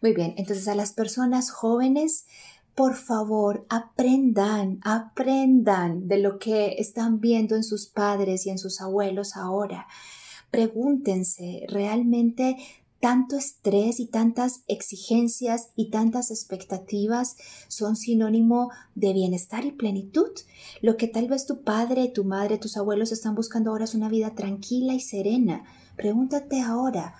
Muy 0.00 0.14
bien, 0.14 0.34
entonces 0.36 0.68
a 0.68 0.74
las 0.76 0.92
personas 0.92 1.50
jóvenes, 1.50 2.26
por 2.76 2.94
favor, 2.94 3.66
aprendan, 3.70 4.80
aprendan 4.82 6.08
de 6.08 6.18
lo 6.18 6.38
que 6.38 6.76
están 6.78 7.20
viendo 7.20 7.56
en 7.56 7.64
sus 7.64 7.86
padres 7.86 8.46
y 8.46 8.50
en 8.50 8.58
sus 8.58 8.82
abuelos 8.82 9.34
ahora. 9.34 9.86
Pregúntense, 10.50 11.64
¿realmente 11.68 12.58
tanto 13.00 13.36
estrés 13.36 13.98
y 13.98 14.06
tantas 14.06 14.62
exigencias 14.68 15.70
y 15.74 15.90
tantas 15.90 16.30
expectativas 16.30 17.36
son 17.68 17.96
sinónimo 17.96 18.70
de 18.94 19.12
bienestar 19.12 19.64
y 19.64 19.72
plenitud. 19.72 20.30
Lo 20.82 20.96
que 20.96 21.08
tal 21.08 21.28
vez 21.28 21.46
tu 21.46 21.62
padre, 21.62 22.08
tu 22.08 22.24
madre, 22.24 22.58
tus 22.58 22.76
abuelos 22.76 23.10
están 23.10 23.34
buscando 23.34 23.70
ahora 23.70 23.84
es 23.84 23.94
una 23.94 24.08
vida 24.08 24.34
tranquila 24.34 24.92
y 24.92 25.00
serena. 25.00 25.64
Pregúntate 25.96 26.60
ahora, 26.60 27.14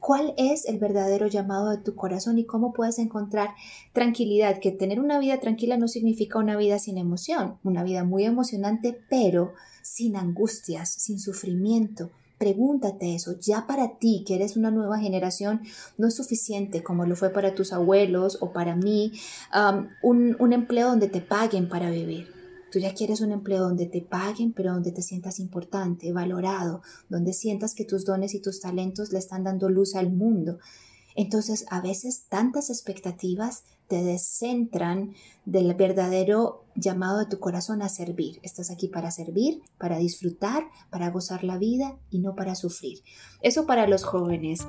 ¿cuál 0.00 0.34
es 0.36 0.66
el 0.66 0.78
verdadero 0.78 1.26
llamado 1.26 1.70
de 1.70 1.78
tu 1.78 1.94
corazón 1.94 2.38
y 2.38 2.44
cómo 2.44 2.72
puedes 2.72 2.98
encontrar 2.98 3.50
tranquilidad? 3.92 4.58
Que 4.58 4.72
tener 4.72 4.98
una 4.98 5.18
vida 5.18 5.38
tranquila 5.38 5.76
no 5.76 5.86
significa 5.86 6.38
una 6.38 6.56
vida 6.56 6.78
sin 6.78 6.98
emoción, 6.98 7.58
una 7.62 7.84
vida 7.84 8.02
muy 8.04 8.24
emocionante, 8.24 8.98
pero 9.08 9.52
sin 9.82 10.16
angustias, 10.16 10.90
sin 10.90 11.20
sufrimiento 11.20 12.10
Pregúntate 12.40 13.14
eso, 13.14 13.38
ya 13.38 13.66
para 13.66 13.98
ti, 13.98 14.24
que 14.26 14.34
eres 14.34 14.56
una 14.56 14.70
nueva 14.70 14.98
generación, 14.98 15.60
no 15.98 16.08
es 16.08 16.16
suficiente 16.16 16.82
como 16.82 17.04
lo 17.04 17.14
fue 17.14 17.28
para 17.28 17.54
tus 17.54 17.70
abuelos 17.70 18.38
o 18.40 18.54
para 18.54 18.76
mí, 18.76 19.12
un, 20.00 20.36
un 20.38 20.52
empleo 20.54 20.88
donde 20.88 21.08
te 21.08 21.20
paguen 21.20 21.68
para 21.68 21.90
vivir. 21.90 22.39
Tú 22.70 22.78
ya 22.78 22.94
quieres 22.94 23.20
un 23.20 23.32
empleo 23.32 23.62
donde 23.62 23.86
te 23.86 24.00
paguen, 24.00 24.52
pero 24.52 24.72
donde 24.72 24.92
te 24.92 25.02
sientas 25.02 25.40
importante, 25.40 26.12
valorado, 26.12 26.82
donde 27.08 27.32
sientas 27.32 27.74
que 27.74 27.84
tus 27.84 28.04
dones 28.04 28.34
y 28.34 28.40
tus 28.40 28.60
talentos 28.60 29.12
le 29.12 29.18
están 29.18 29.44
dando 29.44 29.68
luz 29.68 29.94
al 29.96 30.12
mundo. 30.12 30.58
Entonces, 31.16 31.66
a 31.70 31.80
veces 31.80 32.26
tantas 32.28 32.70
expectativas 32.70 33.64
te 33.88 34.04
descentran 34.04 35.14
del 35.44 35.74
verdadero 35.74 36.64
llamado 36.76 37.18
de 37.18 37.26
tu 37.26 37.40
corazón 37.40 37.82
a 37.82 37.88
servir. 37.88 38.38
Estás 38.42 38.70
aquí 38.70 38.86
para 38.86 39.10
servir, 39.10 39.62
para 39.78 39.98
disfrutar, 39.98 40.62
para 40.90 41.10
gozar 41.10 41.42
la 41.42 41.58
vida 41.58 41.98
y 42.08 42.20
no 42.20 42.36
para 42.36 42.54
sufrir. 42.54 43.00
Eso 43.42 43.66
para 43.66 43.88
los 43.88 44.04
jóvenes. 44.04 44.60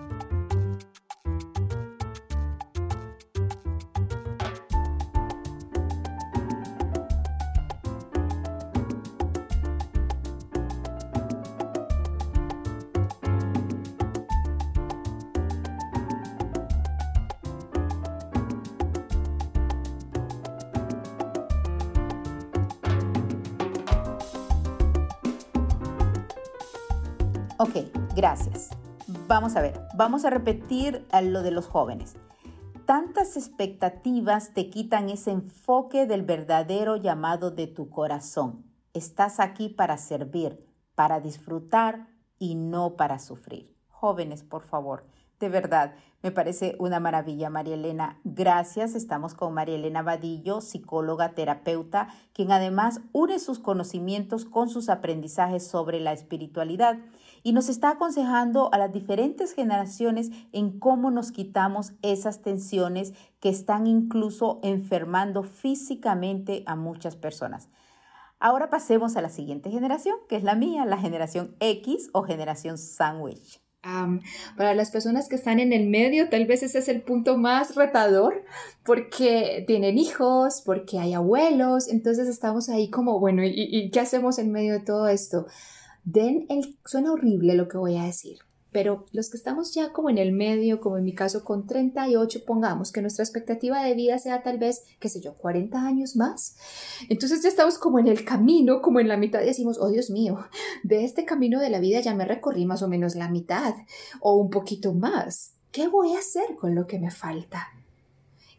Ok, 27.63 27.75
gracias. 28.15 28.71
Vamos 29.27 29.55
a 29.55 29.61
ver, 29.61 29.79
vamos 29.93 30.25
a 30.25 30.31
repetir 30.31 31.05
lo 31.21 31.43
de 31.43 31.51
los 31.51 31.67
jóvenes. 31.67 32.15
Tantas 32.87 33.37
expectativas 33.37 34.55
te 34.55 34.71
quitan 34.71 35.09
ese 35.09 35.29
enfoque 35.29 36.07
del 36.07 36.23
verdadero 36.23 36.95
llamado 36.95 37.51
de 37.51 37.67
tu 37.67 37.91
corazón. 37.91 38.65
Estás 38.95 39.39
aquí 39.39 39.69
para 39.69 39.97
servir, 39.97 40.57
para 40.95 41.19
disfrutar 41.19 42.07
y 42.39 42.55
no 42.55 42.95
para 42.95 43.19
sufrir. 43.19 43.77
Jóvenes, 43.89 44.41
por 44.41 44.63
favor, 44.63 45.05
de 45.39 45.49
verdad, 45.49 45.93
me 46.23 46.31
parece 46.31 46.75
una 46.79 46.99
maravilla, 46.99 47.51
María 47.51 47.73
Elena. 47.73 48.19
Gracias. 48.23 48.93
Estamos 48.93 49.33
con 49.33 49.53
María 49.55 49.75
Elena 49.75 50.03
Vadillo, 50.03 50.61
psicóloga, 50.61 51.33
terapeuta, 51.33 52.09
quien 52.33 52.51
además 52.51 53.01
une 53.11 53.39
sus 53.39 53.57
conocimientos 53.57 54.45
con 54.45 54.69
sus 54.69 54.87
aprendizajes 54.87 55.65
sobre 55.65 55.99
la 55.99 56.13
espiritualidad 56.13 56.99
y 57.43 57.53
nos 57.53 57.69
está 57.69 57.91
aconsejando 57.91 58.73
a 58.73 58.77
las 58.77 58.91
diferentes 58.91 59.53
generaciones 59.53 60.29
en 60.51 60.79
cómo 60.79 61.11
nos 61.11 61.31
quitamos 61.31 61.93
esas 62.01 62.41
tensiones 62.41 63.13
que 63.39 63.49
están 63.49 63.87
incluso 63.87 64.59
enfermando 64.63 65.43
físicamente 65.43 66.63
a 66.65 66.75
muchas 66.75 67.15
personas. 67.15 67.69
Ahora 68.39 68.69
pasemos 68.69 69.15
a 69.17 69.21
la 69.21 69.29
siguiente 69.29 69.69
generación, 69.69 70.15
que 70.27 70.35
es 70.35 70.43
la 70.43 70.55
mía, 70.55 70.85
la 70.85 70.97
generación 70.97 71.55
X 71.59 72.09
o 72.13 72.23
generación 72.23 72.77
sandwich 72.77 73.61
para 74.57 74.75
las 74.75 74.91
personas 74.91 75.27
que 75.27 75.35
están 75.35 75.59
en 75.59 75.73
el 75.73 75.87
medio, 75.87 76.29
tal 76.29 76.45
vez 76.45 76.61
ese 76.61 76.79
es 76.79 76.87
el 76.87 77.01
punto 77.01 77.37
más 77.37 77.75
retador 77.75 78.43
porque 78.83 79.63
tienen 79.65 79.97
hijos, 79.97 80.61
porque 80.63 80.99
hay 80.99 81.13
abuelos, 81.13 81.87
entonces 81.87 82.27
estamos 82.27 82.69
ahí 82.69 82.89
como, 82.89 83.19
bueno, 83.19 83.41
¿y, 83.43 83.89
qué 83.91 83.99
hacemos 83.99 84.37
en 84.37 84.51
medio 84.51 84.73
de 84.73 84.81
todo 84.81 85.07
esto? 85.07 85.47
Den 86.03 86.45
el, 86.49 86.77
suena 86.85 87.11
horrible 87.11 87.55
lo 87.55 87.67
que 87.67 87.77
voy 87.77 87.97
a 87.97 88.03
decir, 88.03 88.39
pero 88.71 89.05
los 89.11 89.29
que 89.29 89.37
estamos 89.37 89.73
ya 89.73 89.91
como 89.91 90.09
en 90.09 90.17
el 90.17 90.31
medio, 90.31 90.79
como 90.79 90.97
en 90.97 91.03
mi 91.03 91.13
caso 91.13 91.43
con 91.43 91.67
38, 91.67 92.45
pongamos 92.45 92.91
que 92.91 93.01
nuestra 93.01 93.23
expectativa 93.23 93.83
de 93.83 93.93
vida 93.95 94.17
sea 94.17 94.43
tal 94.43 94.57
vez, 94.57 94.83
qué 94.99 95.09
sé 95.09 95.19
yo, 95.21 95.33
40 95.35 95.85
años 95.85 96.15
más. 96.15 96.55
Entonces 97.09 97.43
ya 97.43 97.49
estamos 97.49 97.77
como 97.77 97.99
en 97.99 98.07
el 98.07 98.23
camino, 98.23 98.81
como 98.81 98.99
en 98.99 99.09
la 99.09 99.17
mitad 99.17 99.41
decimos, 99.41 99.77
oh 99.79 99.89
Dios 99.89 100.09
mío, 100.09 100.39
de 100.83 101.03
este 101.03 101.25
camino 101.25 101.59
de 101.59 101.69
la 101.69 101.79
vida 101.79 101.99
ya 101.99 102.15
me 102.15 102.25
recorrí 102.25 102.65
más 102.65 102.81
o 102.81 102.87
menos 102.87 103.15
la 103.15 103.29
mitad 103.29 103.75
o 104.21 104.35
un 104.35 104.49
poquito 104.49 104.93
más. 104.93 105.53
¿Qué 105.71 105.87
voy 105.87 106.15
a 106.15 106.19
hacer 106.19 106.55
con 106.59 106.75
lo 106.75 106.87
que 106.87 106.99
me 106.99 107.11
falta? 107.11 107.67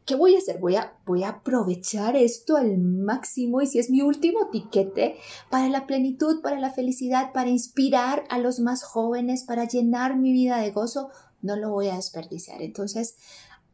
¿Qué 0.04 0.14
voy 0.14 0.34
a 0.34 0.38
hacer? 0.38 0.58
Voy 0.58 0.76
a, 0.76 0.94
voy 1.06 1.22
a 1.24 1.28
aprovechar 1.30 2.16
esto 2.16 2.56
al 2.56 2.78
máximo 2.78 3.60
y 3.60 3.66
si 3.66 3.78
es 3.78 3.90
mi 3.90 4.02
último 4.02 4.48
tiquete 4.50 5.16
para 5.50 5.68
la 5.68 5.86
plenitud, 5.86 6.40
para 6.42 6.58
la 6.58 6.70
felicidad, 6.70 7.32
para 7.32 7.50
inspirar 7.50 8.24
a 8.28 8.38
los 8.38 8.60
más 8.60 8.82
jóvenes, 8.82 9.44
para 9.44 9.66
llenar 9.66 10.16
mi 10.16 10.32
vida 10.32 10.58
de 10.58 10.70
gozo, 10.70 11.10
no 11.40 11.56
lo 11.56 11.70
voy 11.70 11.88
a 11.88 11.96
desperdiciar. 11.96 12.62
Entonces, 12.62 13.16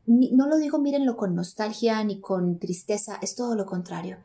no 0.06 0.46
lo 0.46 0.56
digo, 0.56 0.78
mírenlo 0.78 1.16
con 1.16 1.34
nostalgia 1.34 2.02
ni 2.02 2.20
con 2.20 2.58
tristeza, 2.58 3.18
es 3.20 3.34
todo 3.34 3.54
lo 3.54 3.66
contrario 3.66 4.16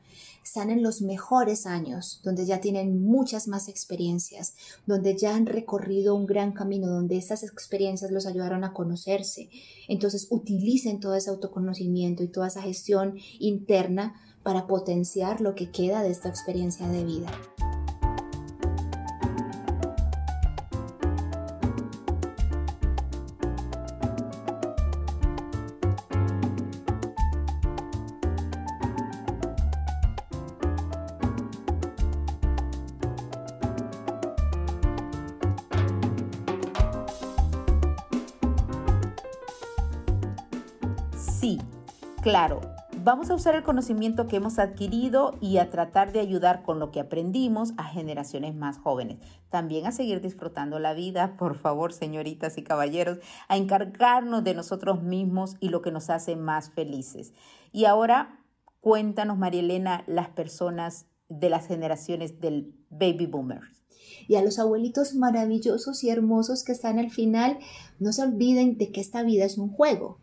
están 0.44 0.70
en 0.70 0.84
los 0.84 1.02
mejores 1.02 1.66
años, 1.66 2.20
donde 2.24 2.46
ya 2.46 2.60
tienen 2.60 3.04
muchas 3.04 3.48
más 3.48 3.68
experiencias, 3.70 4.56
donde 4.86 5.18
ya 5.18 5.36
han 5.36 5.46
recorrido 5.46 6.16
un 6.16 6.26
gran 6.26 6.52
camino, 6.52 6.88
donde 6.88 7.18
esas 7.18 7.44
experiencias 7.44 8.12
los 8.12 8.26
ayudaron 8.26 8.64
a 8.64 8.74
conocerse. 8.74 9.50
Entonces 9.88 10.28
utilicen 10.30 11.00
todo 11.00 11.16
ese 11.16 11.30
autoconocimiento 11.30 12.24
y 12.24 12.28
toda 12.28 12.48
esa 12.48 12.62
gestión 12.62 13.18
interna 13.40 14.20
para 14.44 14.68
potenciar 14.68 15.42
lo 15.42 15.56
que 15.56 15.72
queda 15.72 16.04
de 16.04 16.12
esta 16.12 16.30
experiencia 16.30 16.88
de 16.90 17.06
vida. 17.06 17.32
Claro, 42.24 42.62
vamos 43.04 43.30
a 43.30 43.36
usar 43.36 43.54
el 43.54 43.64
conocimiento 43.64 44.28
que 44.28 44.38
hemos 44.38 44.58
adquirido 44.58 45.38
y 45.42 45.58
a 45.58 45.70
tratar 45.70 46.14
de 46.14 46.22
ayudar 46.22 46.64
con 46.64 46.80
lo 46.80 46.90
que 46.90 47.02
aprendimos 47.02 47.74
a 47.76 47.84
generaciones 47.84 48.56
más 48.56 48.78
jóvenes. 48.78 49.18
También 49.50 49.86
a 49.86 49.92
seguir 49.92 50.22
disfrutando 50.22 50.80
la 50.80 50.94
vida, 50.94 51.36
por 51.36 51.58
favor, 51.58 51.92
señoritas 51.92 52.58
y 52.58 52.64
caballeros, 52.64 53.20
a 53.50 53.58
encargarnos 53.58 54.46
de 54.46 54.54
nosotros 54.54 55.04
mismos 55.04 55.58
y 55.60 55.68
lo 55.68 55.82
que 55.82 55.92
nos 55.92 56.10
hace 56.10 56.38
más 56.38 56.70
felices. 56.72 57.34
Y 57.74 57.86
ahora, 57.86 58.40
cuéntanos, 58.80 59.38
María 59.38 59.60
Elena, 59.60 60.06
las 60.08 60.30
personas 60.30 61.08
de 61.28 61.50
las 61.50 61.68
generaciones 61.68 62.40
del 62.40 62.74
baby 62.90 63.26
boomers 63.26 63.84
y 64.28 64.36
a 64.36 64.42
los 64.42 64.60
abuelitos 64.60 65.16
maravillosos 65.16 66.04
y 66.06 66.10
hermosos 66.10 66.64
que 66.64 66.72
están 66.72 67.00
al 67.00 67.10
final, 67.10 67.60
no 68.00 68.14
se 68.14 68.24
olviden 68.24 68.78
de 68.78 68.92
que 68.92 69.02
esta 69.02 69.24
vida 69.24 69.44
es 69.44 69.58
un 69.58 69.70
juego. 69.70 70.20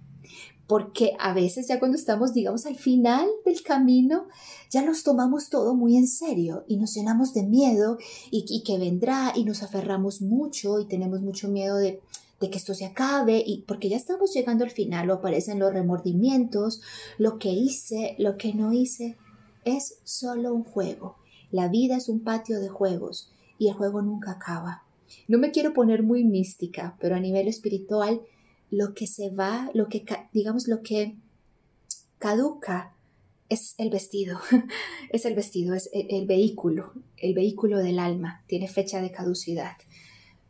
Porque 0.70 1.16
a 1.18 1.34
veces 1.34 1.66
ya 1.66 1.80
cuando 1.80 1.98
estamos, 1.98 2.32
digamos, 2.32 2.64
al 2.64 2.76
final 2.76 3.28
del 3.44 3.60
camino, 3.64 4.28
ya 4.70 4.82
nos 4.82 5.02
tomamos 5.02 5.48
todo 5.48 5.74
muy 5.74 5.96
en 5.96 6.06
serio 6.06 6.62
y 6.68 6.76
nos 6.76 6.94
llenamos 6.94 7.34
de 7.34 7.42
miedo 7.42 7.98
y, 8.30 8.62
que 8.62 8.78
vendrá 8.78 9.32
y 9.34 9.42
nos 9.42 9.64
aferramos 9.64 10.22
mucho 10.22 10.78
y 10.78 10.84
tenemos 10.84 11.22
mucho 11.22 11.48
miedo 11.48 11.76
de, 11.76 12.00
que 12.38 12.56
esto 12.56 12.72
se 12.74 12.84
acabe 12.84 13.42
y 13.44 13.62
porque 13.62 13.88
ya 13.88 13.96
estamos 13.96 14.32
llegando 14.32 14.62
al 14.62 14.70
final 14.70 15.10
o 15.10 15.14
aparecen 15.14 15.58
los 15.58 15.72
remordimientos, 15.72 16.82
lo 17.18 17.40
que 17.40 17.48
hice, 17.48 18.14
lo 18.20 18.36
que 18.36 18.54
no 18.54 18.72
hice, 18.72 19.16
es 19.64 19.98
solo 20.04 20.54
un 20.54 20.62
juego. 20.62 21.16
La 21.50 21.66
vida 21.66 21.96
es 21.96 22.08
un 22.08 22.20
patio 22.20 22.60
de 22.60 22.68
juegos 22.68 23.32
y 23.58 23.66
el 23.66 23.74
juego 23.74 24.02
nunca 24.02 24.30
acaba. 24.30 24.84
No 25.26 25.38
me 25.38 25.50
quiero 25.50 25.74
poner 25.74 26.04
muy 26.04 26.22
mística, 26.22 26.96
pero 27.00 27.16
a 27.16 27.18
nivel 27.18 27.48
espiritual, 27.48 28.20
lo 28.70 28.94
que 28.94 29.06
se 29.06 29.30
va, 29.30 29.70
lo 29.74 29.88
que, 29.88 30.04
digamos, 30.32 30.68
lo 30.68 30.82
que 30.82 31.16
caduca 32.18 32.94
es 33.48 33.74
el 33.78 33.90
vestido, 33.90 34.40
es 35.10 35.24
el 35.24 35.34
vestido, 35.34 35.74
es 35.74 35.90
el, 35.92 36.26
vehículo, 36.26 36.92
el 37.16 37.34
vehículo 37.34 37.78
del 37.78 37.98
alma, 37.98 38.44
tiene 38.46 38.68
fecha 38.68 39.00
de 39.00 39.10
caducidad. 39.10 39.76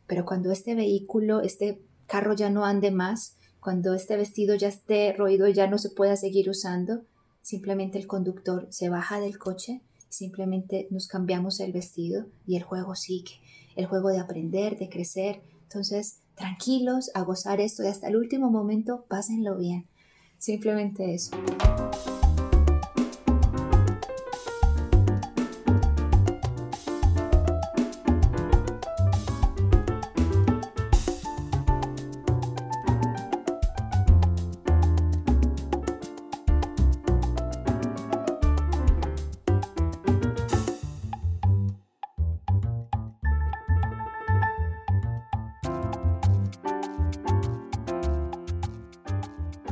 Pero 0.06 0.24
cuando 0.24 0.52
este 0.52 0.74
vehículo, 0.74 1.40
este 1.40 1.80
carro 2.06 2.34
ya 2.34 2.50
no 2.50 2.64
ande 2.64 2.90
más, 2.90 3.36
cuando 3.60 3.94
este 3.94 4.16
vestido 4.16 4.54
ya 4.54 4.68
esté 4.68 5.12
roído 5.12 5.48
y 5.48 5.54
ya 5.54 5.66
no 5.66 5.78
se 5.78 5.90
pueda 5.90 6.16
seguir 6.16 6.50
usando, 6.50 7.02
simplemente 7.42 7.98
el 7.98 8.06
conductor 8.06 8.66
se 8.70 8.88
baja 8.88 9.20
del 9.20 9.38
coche 9.38 9.82
simplemente 10.10 10.88
nos 10.90 11.06
cambiamos 11.06 11.60
el 11.60 11.72
vestido 11.72 12.26
y 12.46 12.56
el 12.56 12.62
juego 12.62 12.94
sigue, 12.94 13.40
el 13.76 13.86
juego 13.86 14.10
de 14.10 14.18
aprender, 14.18 14.76
de 14.76 14.90
crecer. 14.90 15.40
Entonces, 15.62 16.18
tranquilos, 16.40 17.10
a 17.14 17.20
gozar 17.20 17.60
esto 17.60 17.84
y 17.84 17.86
hasta 17.86 18.08
el 18.08 18.16
último 18.16 18.50
momento, 18.50 19.04
pásenlo 19.08 19.56
bien. 19.56 19.86
Simplemente 20.38 21.14
eso. 21.14 21.36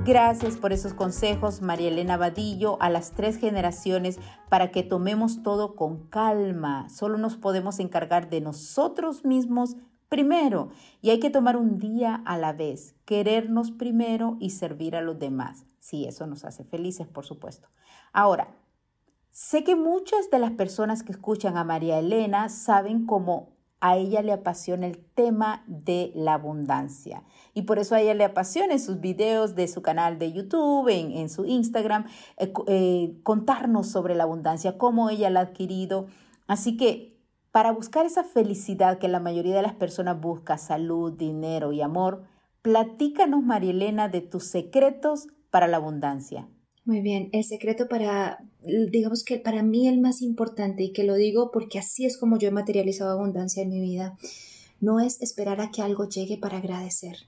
Gracias 0.08 0.56
por 0.56 0.72
esos 0.72 0.94
consejos, 0.94 1.60
María 1.60 1.88
Elena 1.88 2.16
Vadillo, 2.16 2.80
a 2.80 2.88
las 2.88 3.12
tres 3.12 3.36
generaciones 3.36 4.18
para 4.48 4.70
que 4.70 4.82
tomemos 4.82 5.42
todo 5.42 5.76
con 5.76 6.08
calma. 6.08 6.88
Solo 6.88 7.18
nos 7.18 7.36
podemos 7.36 7.78
encargar 7.78 8.30
de 8.30 8.40
nosotros 8.40 9.26
mismos 9.26 9.76
primero 10.08 10.70
y 11.02 11.10
hay 11.10 11.20
que 11.20 11.28
tomar 11.28 11.58
un 11.58 11.78
día 11.78 12.22
a 12.24 12.38
la 12.38 12.54
vez, 12.54 12.94
querernos 13.04 13.70
primero 13.70 14.38
y 14.40 14.48
servir 14.48 14.96
a 14.96 15.02
los 15.02 15.18
demás. 15.18 15.66
Sí, 15.78 16.06
eso 16.06 16.26
nos 16.26 16.46
hace 16.46 16.64
felices, 16.64 17.06
por 17.06 17.26
supuesto. 17.26 17.68
Ahora, 18.14 18.56
sé 19.30 19.62
que 19.62 19.76
muchas 19.76 20.30
de 20.30 20.38
las 20.38 20.52
personas 20.52 21.02
que 21.02 21.12
escuchan 21.12 21.58
a 21.58 21.64
María 21.64 21.98
Elena 21.98 22.48
saben 22.48 23.04
cómo 23.04 23.57
a 23.80 23.96
ella 23.96 24.22
le 24.22 24.32
apasiona 24.32 24.86
el 24.86 24.98
tema 24.98 25.62
de 25.66 26.10
la 26.14 26.34
abundancia. 26.34 27.22
Y 27.54 27.62
por 27.62 27.78
eso 27.78 27.94
a 27.94 28.00
ella 28.00 28.14
le 28.14 28.24
apasiona 28.24 28.72
en 28.72 28.80
sus 28.80 29.00
videos 29.00 29.54
de 29.54 29.68
su 29.68 29.82
canal 29.82 30.18
de 30.18 30.32
YouTube, 30.32 30.88
en, 30.88 31.28
su 31.28 31.44
Instagram, 31.44 32.06
eh, 32.36 32.52
eh, 32.66 33.14
contarnos 33.22 33.88
sobre 33.88 34.14
la 34.14 34.24
abundancia, 34.24 34.78
cómo 34.78 35.10
ella 35.10 35.30
la 35.30 35.40
ha 35.40 35.44
adquirido. 35.44 36.06
Así 36.46 36.76
que 36.76 37.16
para 37.52 37.72
buscar 37.72 38.04
esa 38.04 38.24
felicidad 38.24 38.98
que 38.98 39.08
la 39.08 39.20
mayoría 39.20 39.56
de 39.56 39.62
las 39.62 39.74
personas 39.74 40.20
busca, 40.20 40.58
salud, 40.58 41.12
dinero 41.12 41.72
y 41.72 41.80
amor, 41.80 42.24
platícanos, 42.62 43.42
Marielena, 43.42 44.08
de 44.08 44.20
tus 44.20 44.44
secretos 44.44 45.28
para 45.50 45.66
la 45.66 45.78
abundancia. 45.78 46.48
Muy 46.88 47.02
bien, 47.02 47.28
el 47.32 47.44
secreto 47.44 47.86
para, 47.86 48.42
digamos 48.62 49.22
que 49.22 49.36
para 49.36 49.62
mí 49.62 49.88
el 49.88 50.00
más 50.00 50.22
importante, 50.22 50.84
y 50.84 50.92
que 50.94 51.04
lo 51.04 51.16
digo 51.16 51.50
porque 51.50 51.78
así 51.78 52.06
es 52.06 52.16
como 52.16 52.38
yo 52.38 52.48
he 52.48 52.50
materializado 52.50 53.10
abundancia 53.10 53.62
en 53.62 53.68
mi 53.68 53.78
vida, 53.78 54.16
no 54.80 54.98
es 54.98 55.20
esperar 55.20 55.60
a 55.60 55.70
que 55.70 55.82
algo 55.82 56.08
llegue 56.08 56.38
para 56.38 56.56
agradecer, 56.56 57.26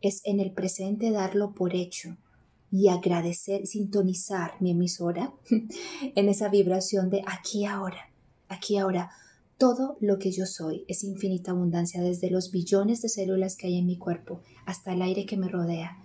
es 0.00 0.22
en 0.24 0.40
el 0.40 0.52
presente 0.52 1.10
darlo 1.10 1.52
por 1.52 1.74
hecho 1.74 2.16
y 2.70 2.88
agradecer, 2.88 3.66
sintonizar 3.66 4.52
mi 4.60 4.70
emisora 4.70 5.34
en 6.14 6.28
esa 6.30 6.48
vibración 6.48 7.10
de 7.10 7.22
aquí 7.26 7.66
ahora, 7.66 8.10
aquí 8.48 8.78
ahora. 8.78 9.10
Todo 9.58 9.98
lo 10.00 10.18
que 10.18 10.32
yo 10.32 10.46
soy 10.46 10.86
es 10.88 11.04
infinita 11.04 11.50
abundancia, 11.50 12.00
desde 12.00 12.30
los 12.30 12.50
billones 12.50 13.02
de 13.02 13.10
células 13.10 13.56
que 13.56 13.66
hay 13.66 13.76
en 13.76 13.86
mi 13.86 13.98
cuerpo 13.98 14.40
hasta 14.64 14.94
el 14.94 15.02
aire 15.02 15.26
que 15.26 15.36
me 15.36 15.50
rodea 15.50 15.98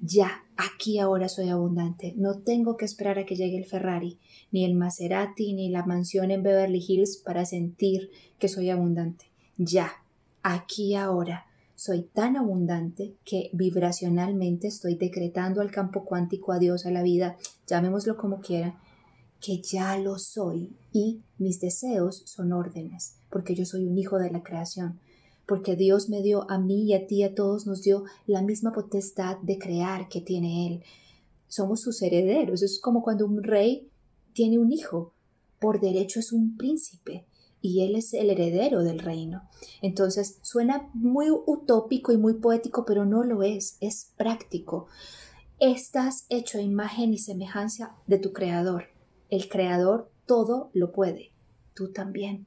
ya, 0.00 0.44
aquí 0.56 0.98
ahora 0.98 1.28
soy 1.28 1.48
abundante. 1.48 2.14
No 2.16 2.38
tengo 2.40 2.76
que 2.76 2.84
esperar 2.84 3.18
a 3.18 3.26
que 3.26 3.36
llegue 3.36 3.58
el 3.58 3.66
Ferrari, 3.66 4.18
ni 4.50 4.64
el 4.64 4.74
Maserati, 4.74 5.52
ni 5.54 5.68
la 5.70 5.84
mansión 5.84 6.30
en 6.30 6.42
Beverly 6.42 6.84
Hills 6.86 7.16
para 7.16 7.44
sentir 7.44 8.10
que 8.38 8.48
soy 8.48 8.70
abundante. 8.70 9.26
Ya, 9.56 9.92
aquí 10.42 10.94
ahora 10.94 11.46
soy 11.74 12.02
tan 12.02 12.36
abundante 12.36 13.16
que 13.24 13.50
vibracionalmente 13.52 14.68
estoy 14.68 14.94
decretando 14.96 15.60
al 15.60 15.70
campo 15.70 16.04
cuántico 16.04 16.52
a 16.52 16.58
Dios, 16.58 16.86
a 16.86 16.90
la 16.90 17.02
vida, 17.02 17.36
llamémoslo 17.66 18.16
como 18.16 18.40
quiera, 18.40 18.80
que 19.40 19.60
ya 19.60 19.98
lo 19.98 20.18
soy 20.18 20.74
y 20.92 21.20
mis 21.38 21.60
deseos 21.60 22.22
son 22.24 22.52
órdenes, 22.52 23.16
porque 23.30 23.54
yo 23.54 23.66
soy 23.66 23.86
un 23.86 23.98
hijo 23.98 24.18
de 24.18 24.30
la 24.30 24.42
creación 24.42 24.98
porque 25.46 25.76
Dios 25.76 26.08
me 26.08 26.22
dio 26.22 26.50
a 26.50 26.58
mí 26.58 26.84
y 26.84 26.94
a 26.94 27.06
ti, 27.06 27.22
a 27.22 27.34
todos 27.34 27.66
nos 27.66 27.82
dio 27.82 28.04
la 28.26 28.42
misma 28.42 28.72
potestad 28.72 29.38
de 29.38 29.58
crear 29.58 30.08
que 30.08 30.20
tiene 30.20 30.66
Él. 30.66 30.84
Somos 31.48 31.80
sus 31.80 32.02
herederos. 32.02 32.62
Es 32.62 32.80
como 32.80 33.02
cuando 33.02 33.24
un 33.24 33.42
rey 33.42 33.88
tiene 34.32 34.58
un 34.58 34.72
hijo. 34.72 35.14
Por 35.60 35.80
derecho 35.80 36.20
es 36.20 36.32
un 36.32 36.56
príncipe 36.56 37.26
y 37.62 37.82
él 37.82 37.96
es 37.96 38.14
el 38.14 38.30
heredero 38.30 38.82
del 38.82 38.98
reino. 38.98 39.48
Entonces 39.82 40.38
suena 40.42 40.90
muy 40.94 41.30
utópico 41.30 42.12
y 42.12 42.16
muy 42.16 42.34
poético, 42.34 42.84
pero 42.84 43.06
no 43.06 43.24
lo 43.24 43.42
es, 43.42 43.76
es 43.80 44.12
práctico. 44.16 44.86
Estás 45.58 46.26
hecho 46.28 46.58
a 46.58 46.62
imagen 46.62 47.14
y 47.14 47.18
semejanza 47.18 47.96
de 48.06 48.18
tu 48.18 48.32
creador. 48.32 48.84
El 49.30 49.48
creador 49.48 50.10
todo 50.26 50.70
lo 50.74 50.92
puede, 50.92 51.32
tú 51.74 51.92
también 51.92 52.46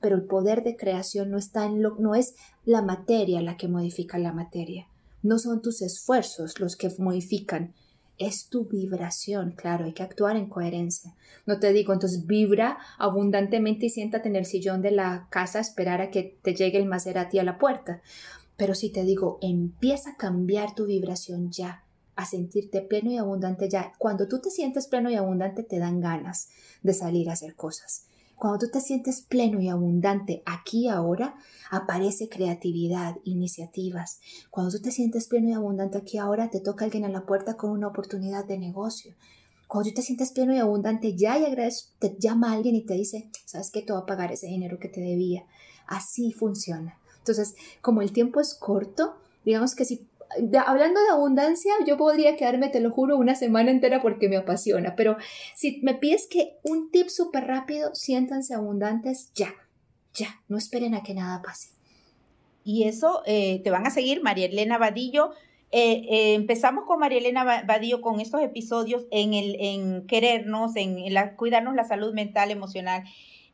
pero 0.00 0.16
el 0.16 0.22
poder 0.22 0.62
de 0.62 0.76
creación 0.76 1.30
no 1.30 1.38
está 1.38 1.66
en 1.66 1.82
lo, 1.82 1.96
no 1.96 2.14
es 2.14 2.34
la 2.64 2.82
materia 2.82 3.40
la 3.40 3.56
que 3.56 3.68
modifica 3.68 4.18
la 4.18 4.32
materia. 4.32 4.86
No 5.22 5.38
son 5.38 5.60
tus 5.60 5.82
esfuerzos 5.82 6.60
los 6.60 6.76
que 6.76 6.90
modifican, 6.98 7.74
es 8.20 8.48
tu 8.48 8.66
vibración, 8.66 9.52
claro, 9.56 9.86
hay 9.86 9.94
que 9.94 10.02
actuar 10.02 10.36
en 10.36 10.50
coherencia. 10.50 11.14
No 11.46 11.58
te 11.58 11.72
digo, 11.72 11.94
entonces 11.94 12.26
vibra 12.26 12.78
abundantemente 12.98 13.86
y 13.86 13.90
siéntate 13.90 14.28
en 14.28 14.36
el 14.36 14.44
sillón 14.44 14.82
de 14.82 14.90
la 14.90 15.26
casa 15.30 15.58
a 15.58 15.62
esperar 15.62 16.02
a 16.02 16.10
que 16.10 16.38
te 16.42 16.54
llegue 16.54 16.78
el 16.78 16.84
Maserati 16.84 17.38
a 17.38 17.44
la 17.44 17.58
puerta. 17.58 18.02
Pero 18.58 18.74
si 18.74 18.90
te 18.90 19.04
digo, 19.04 19.38
empieza 19.40 20.10
a 20.10 20.16
cambiar 20.16 20.74
tu 20.74 20.84
vibración 20.84 21.50
ya, 21.50 21.82
a 22.14 22.26
sentirte 22.26 22.82
pleno 22.82 23.10
y 23.10 23.16
abundante 23.16 23.70
ya. 23.70 23.94
Cuando 23.96 24.28
tú 24.28 24.38
te 24.38 24.50
sientes 24.50 24.86
pleno 24.86 25.10
y 25.10 25.14
abundante, 25.14 25.62
te 25.62 25.78
dan 25.78 26.02
ganas 26.02 26.50
de 26.82 26.92
salir 26.92 27.30
a 27.30 27.32
hacer 27.32 27.54
cosas. 27.54 28.04
Cuando 28.40 28.60
tú 28.60 28.70
te 28.72 28.80
sientes 28.80 29.20
pleno 29.20 29.60
y 29.60 29.68
abundante 29.68 30.42
aquí 30.46 30.88
ahora, 30.88 31.34
aparece 31.70 32.30
creatividad, 32.30 33.18
iniciativas. 33.24 34.18
Cuando 34.48 34.72
tú 34.72 34.80
te 34.80 34.92
sientes 34.92 35.28
pleno 35.28 35.50
y 35.50 35.52
abundante 35.52 35.98
aquí 35.98 36.16
ahora, 36.16 36.48
te 36.48 36.60
toca 36.60 36.86
alguien 36.86 37.04
a 37.04 37.10
la 37.10 37.26
puerta 37.26 37.58
con 37.58 37.70
una 37.70 37.88
oportunidad 37.88 38.46
de 38.46 38.58
negocio. 38.58 39.14
Cuando 39.68 39.90
tú 39.90 39.96
te 39.96 40.00
sientes 40.00 40.32
pleno 40.32 40.54
y 40.54 40.58
abundante 40.58 41.14
ya 41.14 41.38
y 41.38 41.44
agradeces, 41.44 41.92
te 41.98 42.16
llama 42.18 42.52
alguien 42.52 42.76
y 42.76 42.86
te 42.86 42.94
dice, 42.94 43.28
¿sabes 43.44 43.70
qué? 43.70 43.82
Te 43.82 43.92
va 43.92 43.98
a 43.98 44.06
pagar 44.06 44.32
ese 44.32 44.46
dinero 44.46 44.78
que 44.78 44.88
te 44.88 45.02
debía. 45.02 45.44
Así 45.86 46.32
funciona. 46.32 46.98
Entonces, 47.18 47.56
como 47.82 48.00
el 48.00 48.12
tiempo 48.12 48.40
es 48.40 48.54
corto, 48.54 49.16
digamos 49.44 49.74
que 49.74 49.84
si 49.84 50.08
hablando 50.66 51.02
de 51.02 51.10
abundancia, 51.10 51.72
yo 51.86 51.96
podría 51.96 52.36
quedarme, 52.36 52.68
te 52.68 52.80
lo 52.80 52.90
juro, 52.90 53.16
una 53.16 53.34
semana 53.34 53.70
entera 53.70 54.00
porque 54.00 54.28
me 54.28 54.36
apasiona, 54.36 54.94
pero 54.96 55.16
si 55.54 55.80
me 55.82 55.94
pides 55.94 56.26
que 56.28 56.58
un 56.62 56.90
tip 56.90 57.08
súper 57.08 57.46
rápido, 57.46 57.94
siéntanse 57.94 58.54
abundantes 58.54 59.32
ya, 59.34 59.52
ya, 60.14 60.40
no 60.48 60.56
esperen 60.56 60.94
a 60.94 61.02
que 61.02 61.14
nada 61.14 61.42
pase. 61.42 61.70
Y 62.64 62.84
eso 62.84 63.22
eh, 63.26 63.60
te 63.64 63.70
van 63.70 63.86
a 63.86 63.90
seguir, 63.90 64.22
María 64.22 64.46
Elena 64.46 64.78
Vadillo. 64.78 65.32
Eh, 65.72 66.06
eh, 66.10 66.34
empezamos 66.34 66.84
con 66.84 66.98
María 66.98 67.18
Elena 67.18 67.64
Vadillo 67.64 68.00
con 68.00 68.20
estos 68.20 68.42
episodios 68.42 69.06
en, 69.10 69.34
el, 69.34 69.56
en 69.60 70.06
querernos, 70.06 70.76
en, 70.76 70.96
cuidarnos 71.36 71.74
la 71.74 71.84
salud 71.84 72.12
mental, 72.12 72.50
emocional. 72.50 73.04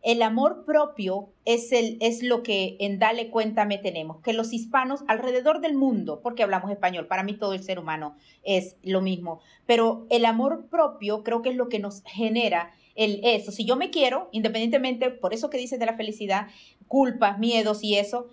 El 0.07 0.23
amor 0.23 0.65
propio 0.65 1.31
es, 1.45 1.73
el, 1.73 1.99
es 2.01 2.23
lo 2.23 2.45
que 2.45 2.77
en 2.79 3.01
Dale 3.01 3.29
Cuéntame 3.29 3.77
tenemos, 3.77 4.21
que 4.21 4.35
los 4.35 4.53
hispanos 4.53 5.01
alrededor 5.09 5.61
del 5.61 5.75
mundo, 5.75 6.21
porque 6.23 6.45
hablamos 6.45 6.71
español, 6.71 7.09
para 7.09 7.25
mí 7.25 7.35
todo 7.35 7.55
el 7.55 7.65
ser 7.65 7.81
humano 7.81 8.15
es 8.45 8.77
lo 8.85 9.01
mismo, 9.01 9.41
pero 9.67 10.07
el 10.09 10.25
amor 10.25 10.69
propio 10.71 11.25
creo 11.25 11.43
que 11.43 11.49
es 11.49 11.57
lo 11.57 11.69
que 11.69 11.81
nos 11.81 12.05
genera 12.05 12.71
el 12.95 13.19
eso. 13.25 13.51
Si 13.51 13.65
yo 13.65 13.75
me 13.75 13.91
quiero, 13.91 14.29
independientemente, 14.31 15.11
por 15.11 15.35
eso 15.35 15.51
que 15.51 15.59
dices 15.59 15.81
de 15.81 15.87
la 15.87 15.97
felicidad, 15.97 16.47
culpas, 16.87 17.41
miedos 17.41 17.83
y 17.83 17.97
eso, 17.97 18.29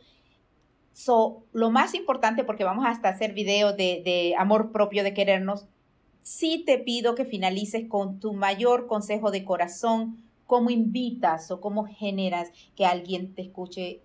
So, 0.95 1.43
lo 1.53 1.71
más 1.71 1.95
importante, 1.95 2.43
porque 2.43 2.63
vamos 2.63 2.85
hasta 2.87 3.09
hacer 3.09 3.33
video 3.33 3.73
de, 3.73 4.03
de 4.05 4.35
amor 4.37 4.71
propio, 4.71 5.03
de 5.03 5.15
querernos, 5.15 5.65
sí 6.21 6.61
te 6.67 6.77
pido 6.77 7.15
que 7.15 7.25
finalices 7.25 7.87
con 7.89 8.19
tu 8.19 8.33
mayor 8.33 8.85
consejo 8.85 9.31
de 9.31 9.43
corazón, 9.43 10.23
cómo 10.53 10.69
invitas 10.69 11.49
o 11.49 11.59
cómo 11.59 11.83
generas 11.85 12.51
que 12.75 12.85
alguien 12.85 13.33
te 13.33 13.41
escuche 13.41 14.01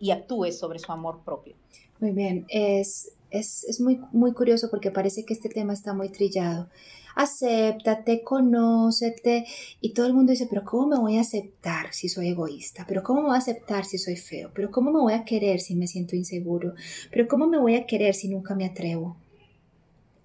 y 0.00 0.10
actúe 0.10 0.50
sobre 0.50 0.80
su 0.80 0.90
amor 0.90 1.20
propio. 1.24 1.54
Muy 2.00 2.10
bien, 2.10 2.46
es, 2.48 3.12
es, 3.30 3.62
es 3.62 3.80
muy, 3.80 4.00
muy 4.10 4.32
curioso 4.32 4.70
porque 4.72 4.90
parece 4.90 5.24
que 5.24 5.34
este 5.34 5.48
tema 5.48 5.72
está 5.72 5.94
muy 5.94 6.08
trillado 6.08 6.68
acéptate, 7.14 8.24
conócete. 8.24 9.46
Y 9.80 9.92
todo 9.92 10.06
el 10.06 10.14
mundo 10.14 10.32
dice, 10.32 10.48
pero 10.50 10.64
¿cómo 10.64 10.88
me 10.88 10.98
voy 10.98 11.16
a 11.16 11.20
aceptar 11.20 11.92
si 11.92 12.08
soy 12.08 12.30
egoísta? 12.30 12.84
¿Pero 12.88 13.04
cómo 13.04 13.20
me 13.20 13.28
voy 13.28 13.36
a 13.36 13.38
aceptar 13.38 13.84
si 13.84 13.98
soy 13.98 14.16
feo? 14.16 14.50
¿Pero 14.52 14.72
cómo 14.72 14.90
me 14.90 14.98
voy 14.98 15.12
a 15.12 15.24
querer 15.24 15.60
si 15.60 15.76
me 15.76 15.86
siento 15.86 16.16
inseguro? 16.16 16.74
¿Pero 17.12 17.28
cómo 17.28 17.46
me 17.46 17.60
voy 17.60 17.76
a 17.76 17.86
querer 17.86 18.16
si 18.16 18.26
nunca 18.26 18.56
me 18.56 18.64
atrevo? 18.64 19.16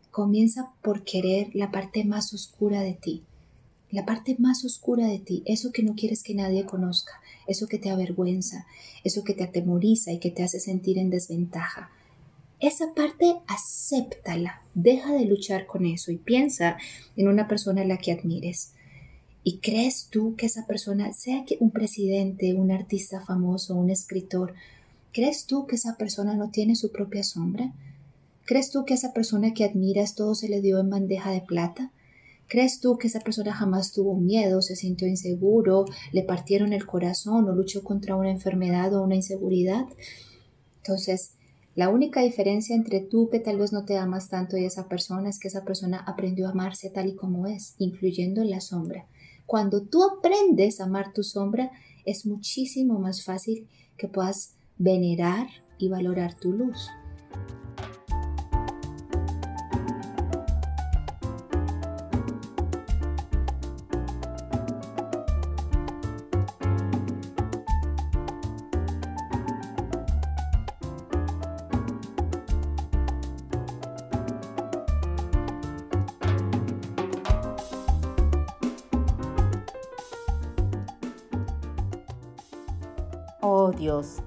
Comienza 0.10 0.74
por 0.82 1.04
querer 1.04 1.50
la 1.54 1.70
parte 1.70 2.06
más 2.06 2.34
oscura 2.34 2.82
de 2.82 2.94
ti. 2.96 3.24
La 3.92 4.06
parte 4.06 4.36
más 4.40 4.64
oscura 4.66 5.08
de 5.08 5.20
ti, 5.20 5.44
eso 5.46 5.72
que 5.72 5.84
no 5.84 5.96
quieres 5.96 6.24
que 6.24 6.36
nadie 6.36 6.66
conozca, 6.66 7.14
eso 7.48 7.68
que 7.68 7.80
te 7.80 7.90
avergüenza, 7.90 8.68
eso 9.04 9.24
que 9.24 9.34
te 9.34 9.44
atemoriza 9.44 10.12
y 10.12 10.20
que 10.20 10.32
te 10.32 10.44
hace 10.44 10.60
sentir 10.60 10.98
en 10.98 11.10
desventaja 11.10 11.90
esa 12.60 12.94
parte 12.94 13.36
acéptala, 13.48 14.64
deja 14.74 15.14
de 15.14 15.26
luchar 15.26 15.66
con 15.66 15.86
eso 15.86 16.12
y 16.12 16.18
piensa 16.18 16.78
en 17.16 17.30
una 17.30 17.48
persona 17.48 17.82
a 17.82 17.86
la 17.86 17.98
que 17.98 18.12
admires. 18.12 18.74
¿Y 19.44 19.60
crees 19.60 20.10
tú 20.10 20.36
que 20.36 20.48
esa 20.48 20.68
persona, 20.68 21.14
sea 21.14 21.46
que 21.46 21.56
un 21.62 21.72
presidente, 21.72 22.54
un 22.54 22.72
artista 22.72 23.22
famoso, 23.22 23.76
un 23.76 23.90
escritor, 23.90 24.56
crees 25.14 25.46
tú 25.46 25.66
que 25.68 25.76
esa 25.76 25.96
persona 25.96 26.36
no 26.36 26.50
tiene 26.50 26.76
su 26.76 26.92
propia 26.92 27.24
sombra? 27.24 27.74
¿Crees 28.46 28.72
tú 28.72 28.84
que 28.84 28.96
esa 28.96 29.14
persona 29.14 29.54
que 29.54 29.64
admiras 29.64 30.16
todo 30.16 30.36
se 30.36 30.50
le 30.50 30.60
dio 30.60 30.80
en 30.80 30.90
bandeja 30.90 31.32
de 31.32 31.42
plata? 31.42 31.94
¿Crees 32.50 32.80
tú 32.82 32.98
que 32.98 33.08
esa 33.08 33.20
persona 33.20 33.54
jamás 33.54 33.94
tuvo 33.94 34.16
miedo, 34.16 34.64
se 34.64 34.76
sintió 34.76 35.08
inseguro, 35.08 35.86
le 36.12 36.24
partieron 36.24 36.74
el 36.74 36.88
corazón 36.88 37.48
o 37.48 37.54
luchó 37.54 37.84
contra 37.84 38.16
una 38.16 38.32
enfermedad 38.32 38.92
o 38.96 39.04
una 39.04 39.16
inseguridad? 39.16 39.86
Entonces, 40.78 41.36
la 41.76 41.90
única 41.90 42.22
diferencia 42.22 42.76
entre 42.76 43.02
tú 43.02 43.30
que 43.30 43.40
tal 43.40 43.60
vez 43.60 43.72
no 43.72 43.86
te 43.86 43.98
amas 43.98 44.30
tanto 44.30 44.58
y 44.58 44.66
esa 44.66 44.90
persona 44.90 45.30
es 45.30 45.38
que 45.38 45.48
esa 45.48 45.64
persona 45.64 46.00
aprendió 46.00 46.48
a 46.48 46.52
amarse 46.52 46.90
tal 46.90 47.08
y 47.10 47.16
como 47.16 47.46
es, 47.46 47.76
incluyendo 47.78 48.44
la 48.44 48.62
sombra. 48.62 49.06
Cuando 49.46 49.84
tú 49.84 50.04
aprendes 50.04 50.82
a 50.82 50.86
amar 50.86 51.14
tu 51.14 51.22
sombra, 51.22 51.72
es 52.04 52.26
muchísimo 52.26 52.98
más 52.98 53.24
fácil 53.24 53.68
que 53.96 54.08
puedas 54.08 54.56
venerar 54.80 55.48
y 55.78 55.90
valorar 55.90 56.34
tu 56.34 56.52
luz. 56.52 56.90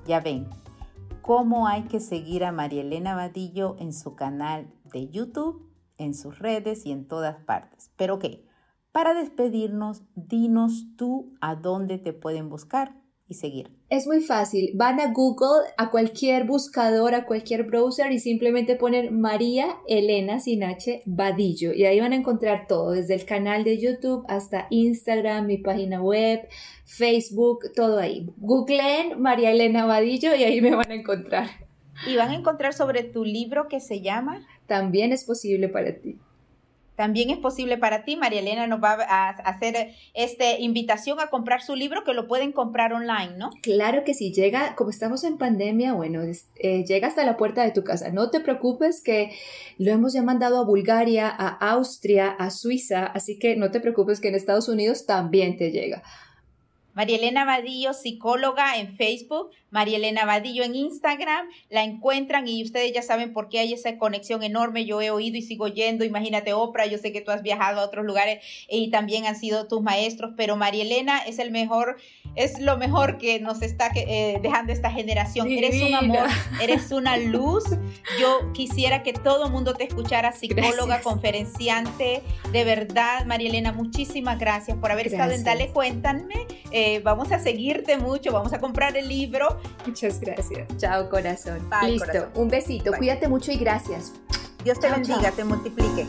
Ya 0.07 0.21
ven, 0.21 0.49
cómo 1.23 1.67
hay 1.67 1.85
que 1.85 2.01
seguir 2.01 2.45
a 2.45 2.53
María 2.53 2.83
Elena 2.83 3.15
Vadillo 3.15 3.77
en 3.79 3.93
su 3.93 4.15
canal 4.15 4.73
de 4.85 5.09
YouTube, 5.09 5.73
en 5.97 6.15
sus 6.15 6.39
redes 6.39 6.85
y 6.85 6.93
en 6.93 7.09
todas 7.09 7.37
partes. 7.45 7.91
Pero 7.97 8.19
qué, 8.19 8.47
para 8.93 9.15
despedirnos, 9.15 10.03
dinos 10.15 10.85
tú 10.97 11.35
a 11.41 11.55
dónde 11.55 11.99
te 11.99 12.13
pueden 12.13 12.51
buscar 12.51 13.01
y 13.27 13.35
seguir. 13.35 13.82
Es 13.93 14.07
muy 14.07 14.23
fácil. 14.23 14.71
Van 14.75 15.01
a 15.01 15.13
Google, 15.13 15.69
a 15.77 15.91
cualquier 15.91 16.47
buscador, 16.47 17.15
a 17.15 17.27
cualquier 17.27 17.65
browser 17.65 18.11
y 18.11 18.21
simplemente 18.21 18.75
ponen 18.75 19.21
María 19.21 19.77
Elena 19.87 20.41
sin 20.41 20.65
H 20.65 21.03
Vadillo. 21.05 21.75
Y 21.75 21.85
ahí 21.85 22.01
van 22.01 22.15
a 22.15 22.17
encontrar 22.17 22.67
todo, 22.67 22.93
desde 22.93 23.13
el 23.13 23.27
canal 23.27 23.65
de 23.65 23.77
YouTube 23.77 24.25
hasta 24.29 24.67
Instagram, 24.71 25.45
mi 25.45 25.59
página 25.59 26.01
web, 26.01 26.49
Facebook, 26.87 27.71
todo 27.77 27.99
ahí. 27.99 28.27
Googleen 28.39 29.21
María 29.21 29.51
Elena 29.51 29.85
Vadillo 29.85 30.35
y 30.35 30.43
ahí 30.43 30.63
me 30.63 30.75
van 30.75 30.91
a 30.91 30.95
encontrar. 30.95 31.51
Y 32.07 32.17
van 32.17 32.31
a 32.31 32.37
encontrar 32.37 32.73
sobre 32.73 33.05
tu 33.05 33.27
libro 33.27 33.69
que 33.69 33.81
se 33.81 34.01
llama 34.01 34.41
También 34.67 35.13
es 35.13 35.25
posible 35.25 35.69
para 35.69 36.01
ti 36.01 36.19
también 37.03 37.31
es 37.31 37.39
posible 37.39 37.79
para 37.79 38.05
ti. 38.05 38.15
María 38.15 38.39
Elena 38.39 38.69
nos 38.69 38.81
va 38.81 38.93
a 38.93 39.31
hacer 39.31 39.93
esta 40.15 40.57
invitación 40.57 41.19
a 41.19 41.31
comprar 41.31 41.61
su 41.61 41.75
libro 41.75 42.05
que 42.05 42.15
lo 42.15 42.29
pueden 42.29 42.53
comprar 42.53 42.93
online, 42.93 43.37
¿no? 43.37 43.51
Claro 43.61 44.05
que 44.05 44.15
sí, 44.15 44.33
llega, 44.33 44.77
como 44.77 44.91
estamos 44.91 45.25
en 45.25 45.37
pandemia, 45.37 45.95
bueno, 45.95 46.23
eh, 46.23 46.85
llega 46.85 47.09
hasta 47.09 47.25
la 47.25 47.37
puerta 47.37 47.65
de 47.65 47.73
tu 47.73 47.83
casa. 47.83 48.11
No 48.11 48.31
te 48.31 48.39
preocupes 48.39 49.03
que 49.03 49.33
lo 49.79 49.91
hemos 49.91 50.13
ya 50.13 50.23
mandado 50.23 50.59
a 50.59 50.65
Bulgaria, 50.65 51.29
a 51.29 51.49
Austria, 51.73 52.29
a 52.29 52.53
Suiza, 52.53 53.05
así 53.05 53.37
que 53.37 53.57
no 53.57 53.73
te 53.73 53.81
preocupes 53.81 54.21
que 54.21 54.29
en 54.29 54.37
Estados 54.37 54.69
Unidos 54.69 55.05
también 55.05 55.57
te 55.57 55.73
llega. 55.73 56.05
María 56.95 57.17
Elena 57.17 57.45
Vadillo, 57.45 57.95
psicóloga 57.95 58.77
en 58.77 58.97
Facebook, 58.97 59.51
María 59.71 59.97
Elena 59.97 60.27
Vadillo 60.27 60.63
en 60.63 60.75
Instagram, 60.75 61.47
la 61.71 61.83
encuentran 61.83 62.47
y 62.47 62.63
ustedes 62.63 62.93
ya 62.93 63.01
saben 63.01 63.33
por 63.33 63.49
qué 63.49 63.61
hay 63.61 63.73
esa 63.73 63.97
conexión 63.97 64.43
enorme. 64.43 64.85
Yo 64.85 65.01
he 65.01 65.11
oído 65.11 65.39
y 65.39 65.43
sigo 65.43 65.69
yendo, 65.69 66.05
imagínate 66.05 66.53
Oprah, 66.53 66.87
yo 66.87 66.99
sé 66.99 67.11
que 67.13 67.23
tú 67.23 67.31
has 67.31 67.43
viajado 67.43 67.81
a 67.81 67.85
otros 67.85 68.05
lugares 68.05 68.45
y 68.69 68.91
también 68.91 69.25
han 69.25 69.37
sido 69.37 69.69
tus 69.69 69.81
maestros, 69.81 70.33
pero 70.37 70.57
María 70.57 70.83
Elena 70.83 71.19
es 71.21 71.39
el 71.39 71.51
mejor, 71.51 71.97
es 72.35 72.61
lo 72.61 72.77
mejor 72.77 73.17
que 73.17 73.41
nos 73.41 73.63
está 73.63 73.91
eh, 73.95 74.39
dejando 74.43 74.73
esta 74.73 74.91
generación. 74.91 75.51
Eres 75.51 75.81
un 75.81 75.95
amor, 75.95 76.29
eres 76.61 76.91
una 76.91 77.17
luz. 77.17 77.65
Yo 78.21 78.53
quisiera 78.53 79.03
que 79.03 79.15
todo 79.15 79.47
el 79.47 79.53
mundo 79.53 79.75
te 79.75 79.85
escuchara, 79.85 80.33
psicóloga, 80.33 81.01
conferenciante, 81.01 82.23
de 82.53 82.65
verdad, 82.65 83.25
María 83.25 83.49
Elena, 83.49 83.73
muchísimas 83.73 84.39
gracias 84.39 84.77
por 84.77 84.91
haber 84.91 85.07
estado 85.07 85.33
en 85.33 85.45
Dale 85.45 85.69
Cuéntame. 85.69 86.47
Eh, 86.71 86.82
vamos 87.03 87.33
a 87.33 87.39
seguirte 87.39 87.97
mucho, 87.99 88.33
vamos 88.33 88.53
a 88.53 88.61
comprar 88.61 88.97
el 88.97 89.09
libro 89.09 89.59
Muchas 89.87 90.21
gracias. 90.21 90.69
Chao, 90.77 91.09
corazón. 91.09 91.69
Listo. 91.87 92.29
Un 92.35 92.49
besito. 92.49 92.93
Cuídate 92.97 93.29
mucho 93.29 93.53
y 93.53 93.57
gracias. 93.57 94.13
Dios 94.65 94.79
te 94.79 94.91
bendiga, 94.91 95.33
te 95.33 95.45
multiplique. 95.45 96.07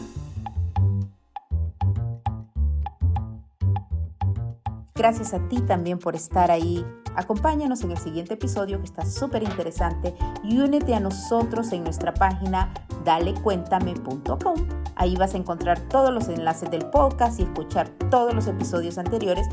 Gracias 4.96 5.34
a 5.34 5.40
ti 5.50 5.60
también 5.62 5.98
por 5.98 6.16
estar 6.16 6.52
ahí. 6.52 6.86
Acompáñanos 7.16 7.82
en 7.82 7.92
el 7.92 7.98
siguiente 7.98 8.36
episodio 8.36 8.80
que 8.80 8.86
está 8.86 9.06
súper 9.06 9.44
interesante 9.44 10.14
y 10.44 10.60
únete 10.60 10.94
a 10.94 11.00
nosotros 11.00 11.72
en 11.74 11.84
nuestra 11.84 12.14
página 12.14 12.74
dalecuéntame.com. 13.04 14.68
Ahí 14.96 15.16
vas 15.16 15.34
a 15.34 15.38
encontrar 15.38 15.80
todos 15.90 16.14
los 16.14 16.30
enlaces 16.30 16.70
del 16.70 16.86
podcast 16.86 17.40
y 17.40 17.44
escuchar 17.44 17.90
todos 18.10 18.34
los 18.34 18.48
episodios 18.48 18.98
anteriores, 18.98 19.48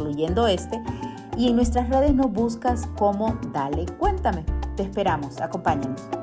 incluyendo 0.00 0.46
este 0.46 0.82
y 1.36 1.48
en 1.48 1.56
nuestras 1.56 1.88
redes 1.88 2.14
nos 2.14 2.32
buscas 2.32 2.86
como 2.98 3.38
Dale 3.52 3.86
Cuéntame. 3.98 4.44
Te 4.76 4.82
esperamos, 4.82 5.40
acompáñanos. 5.40 6.19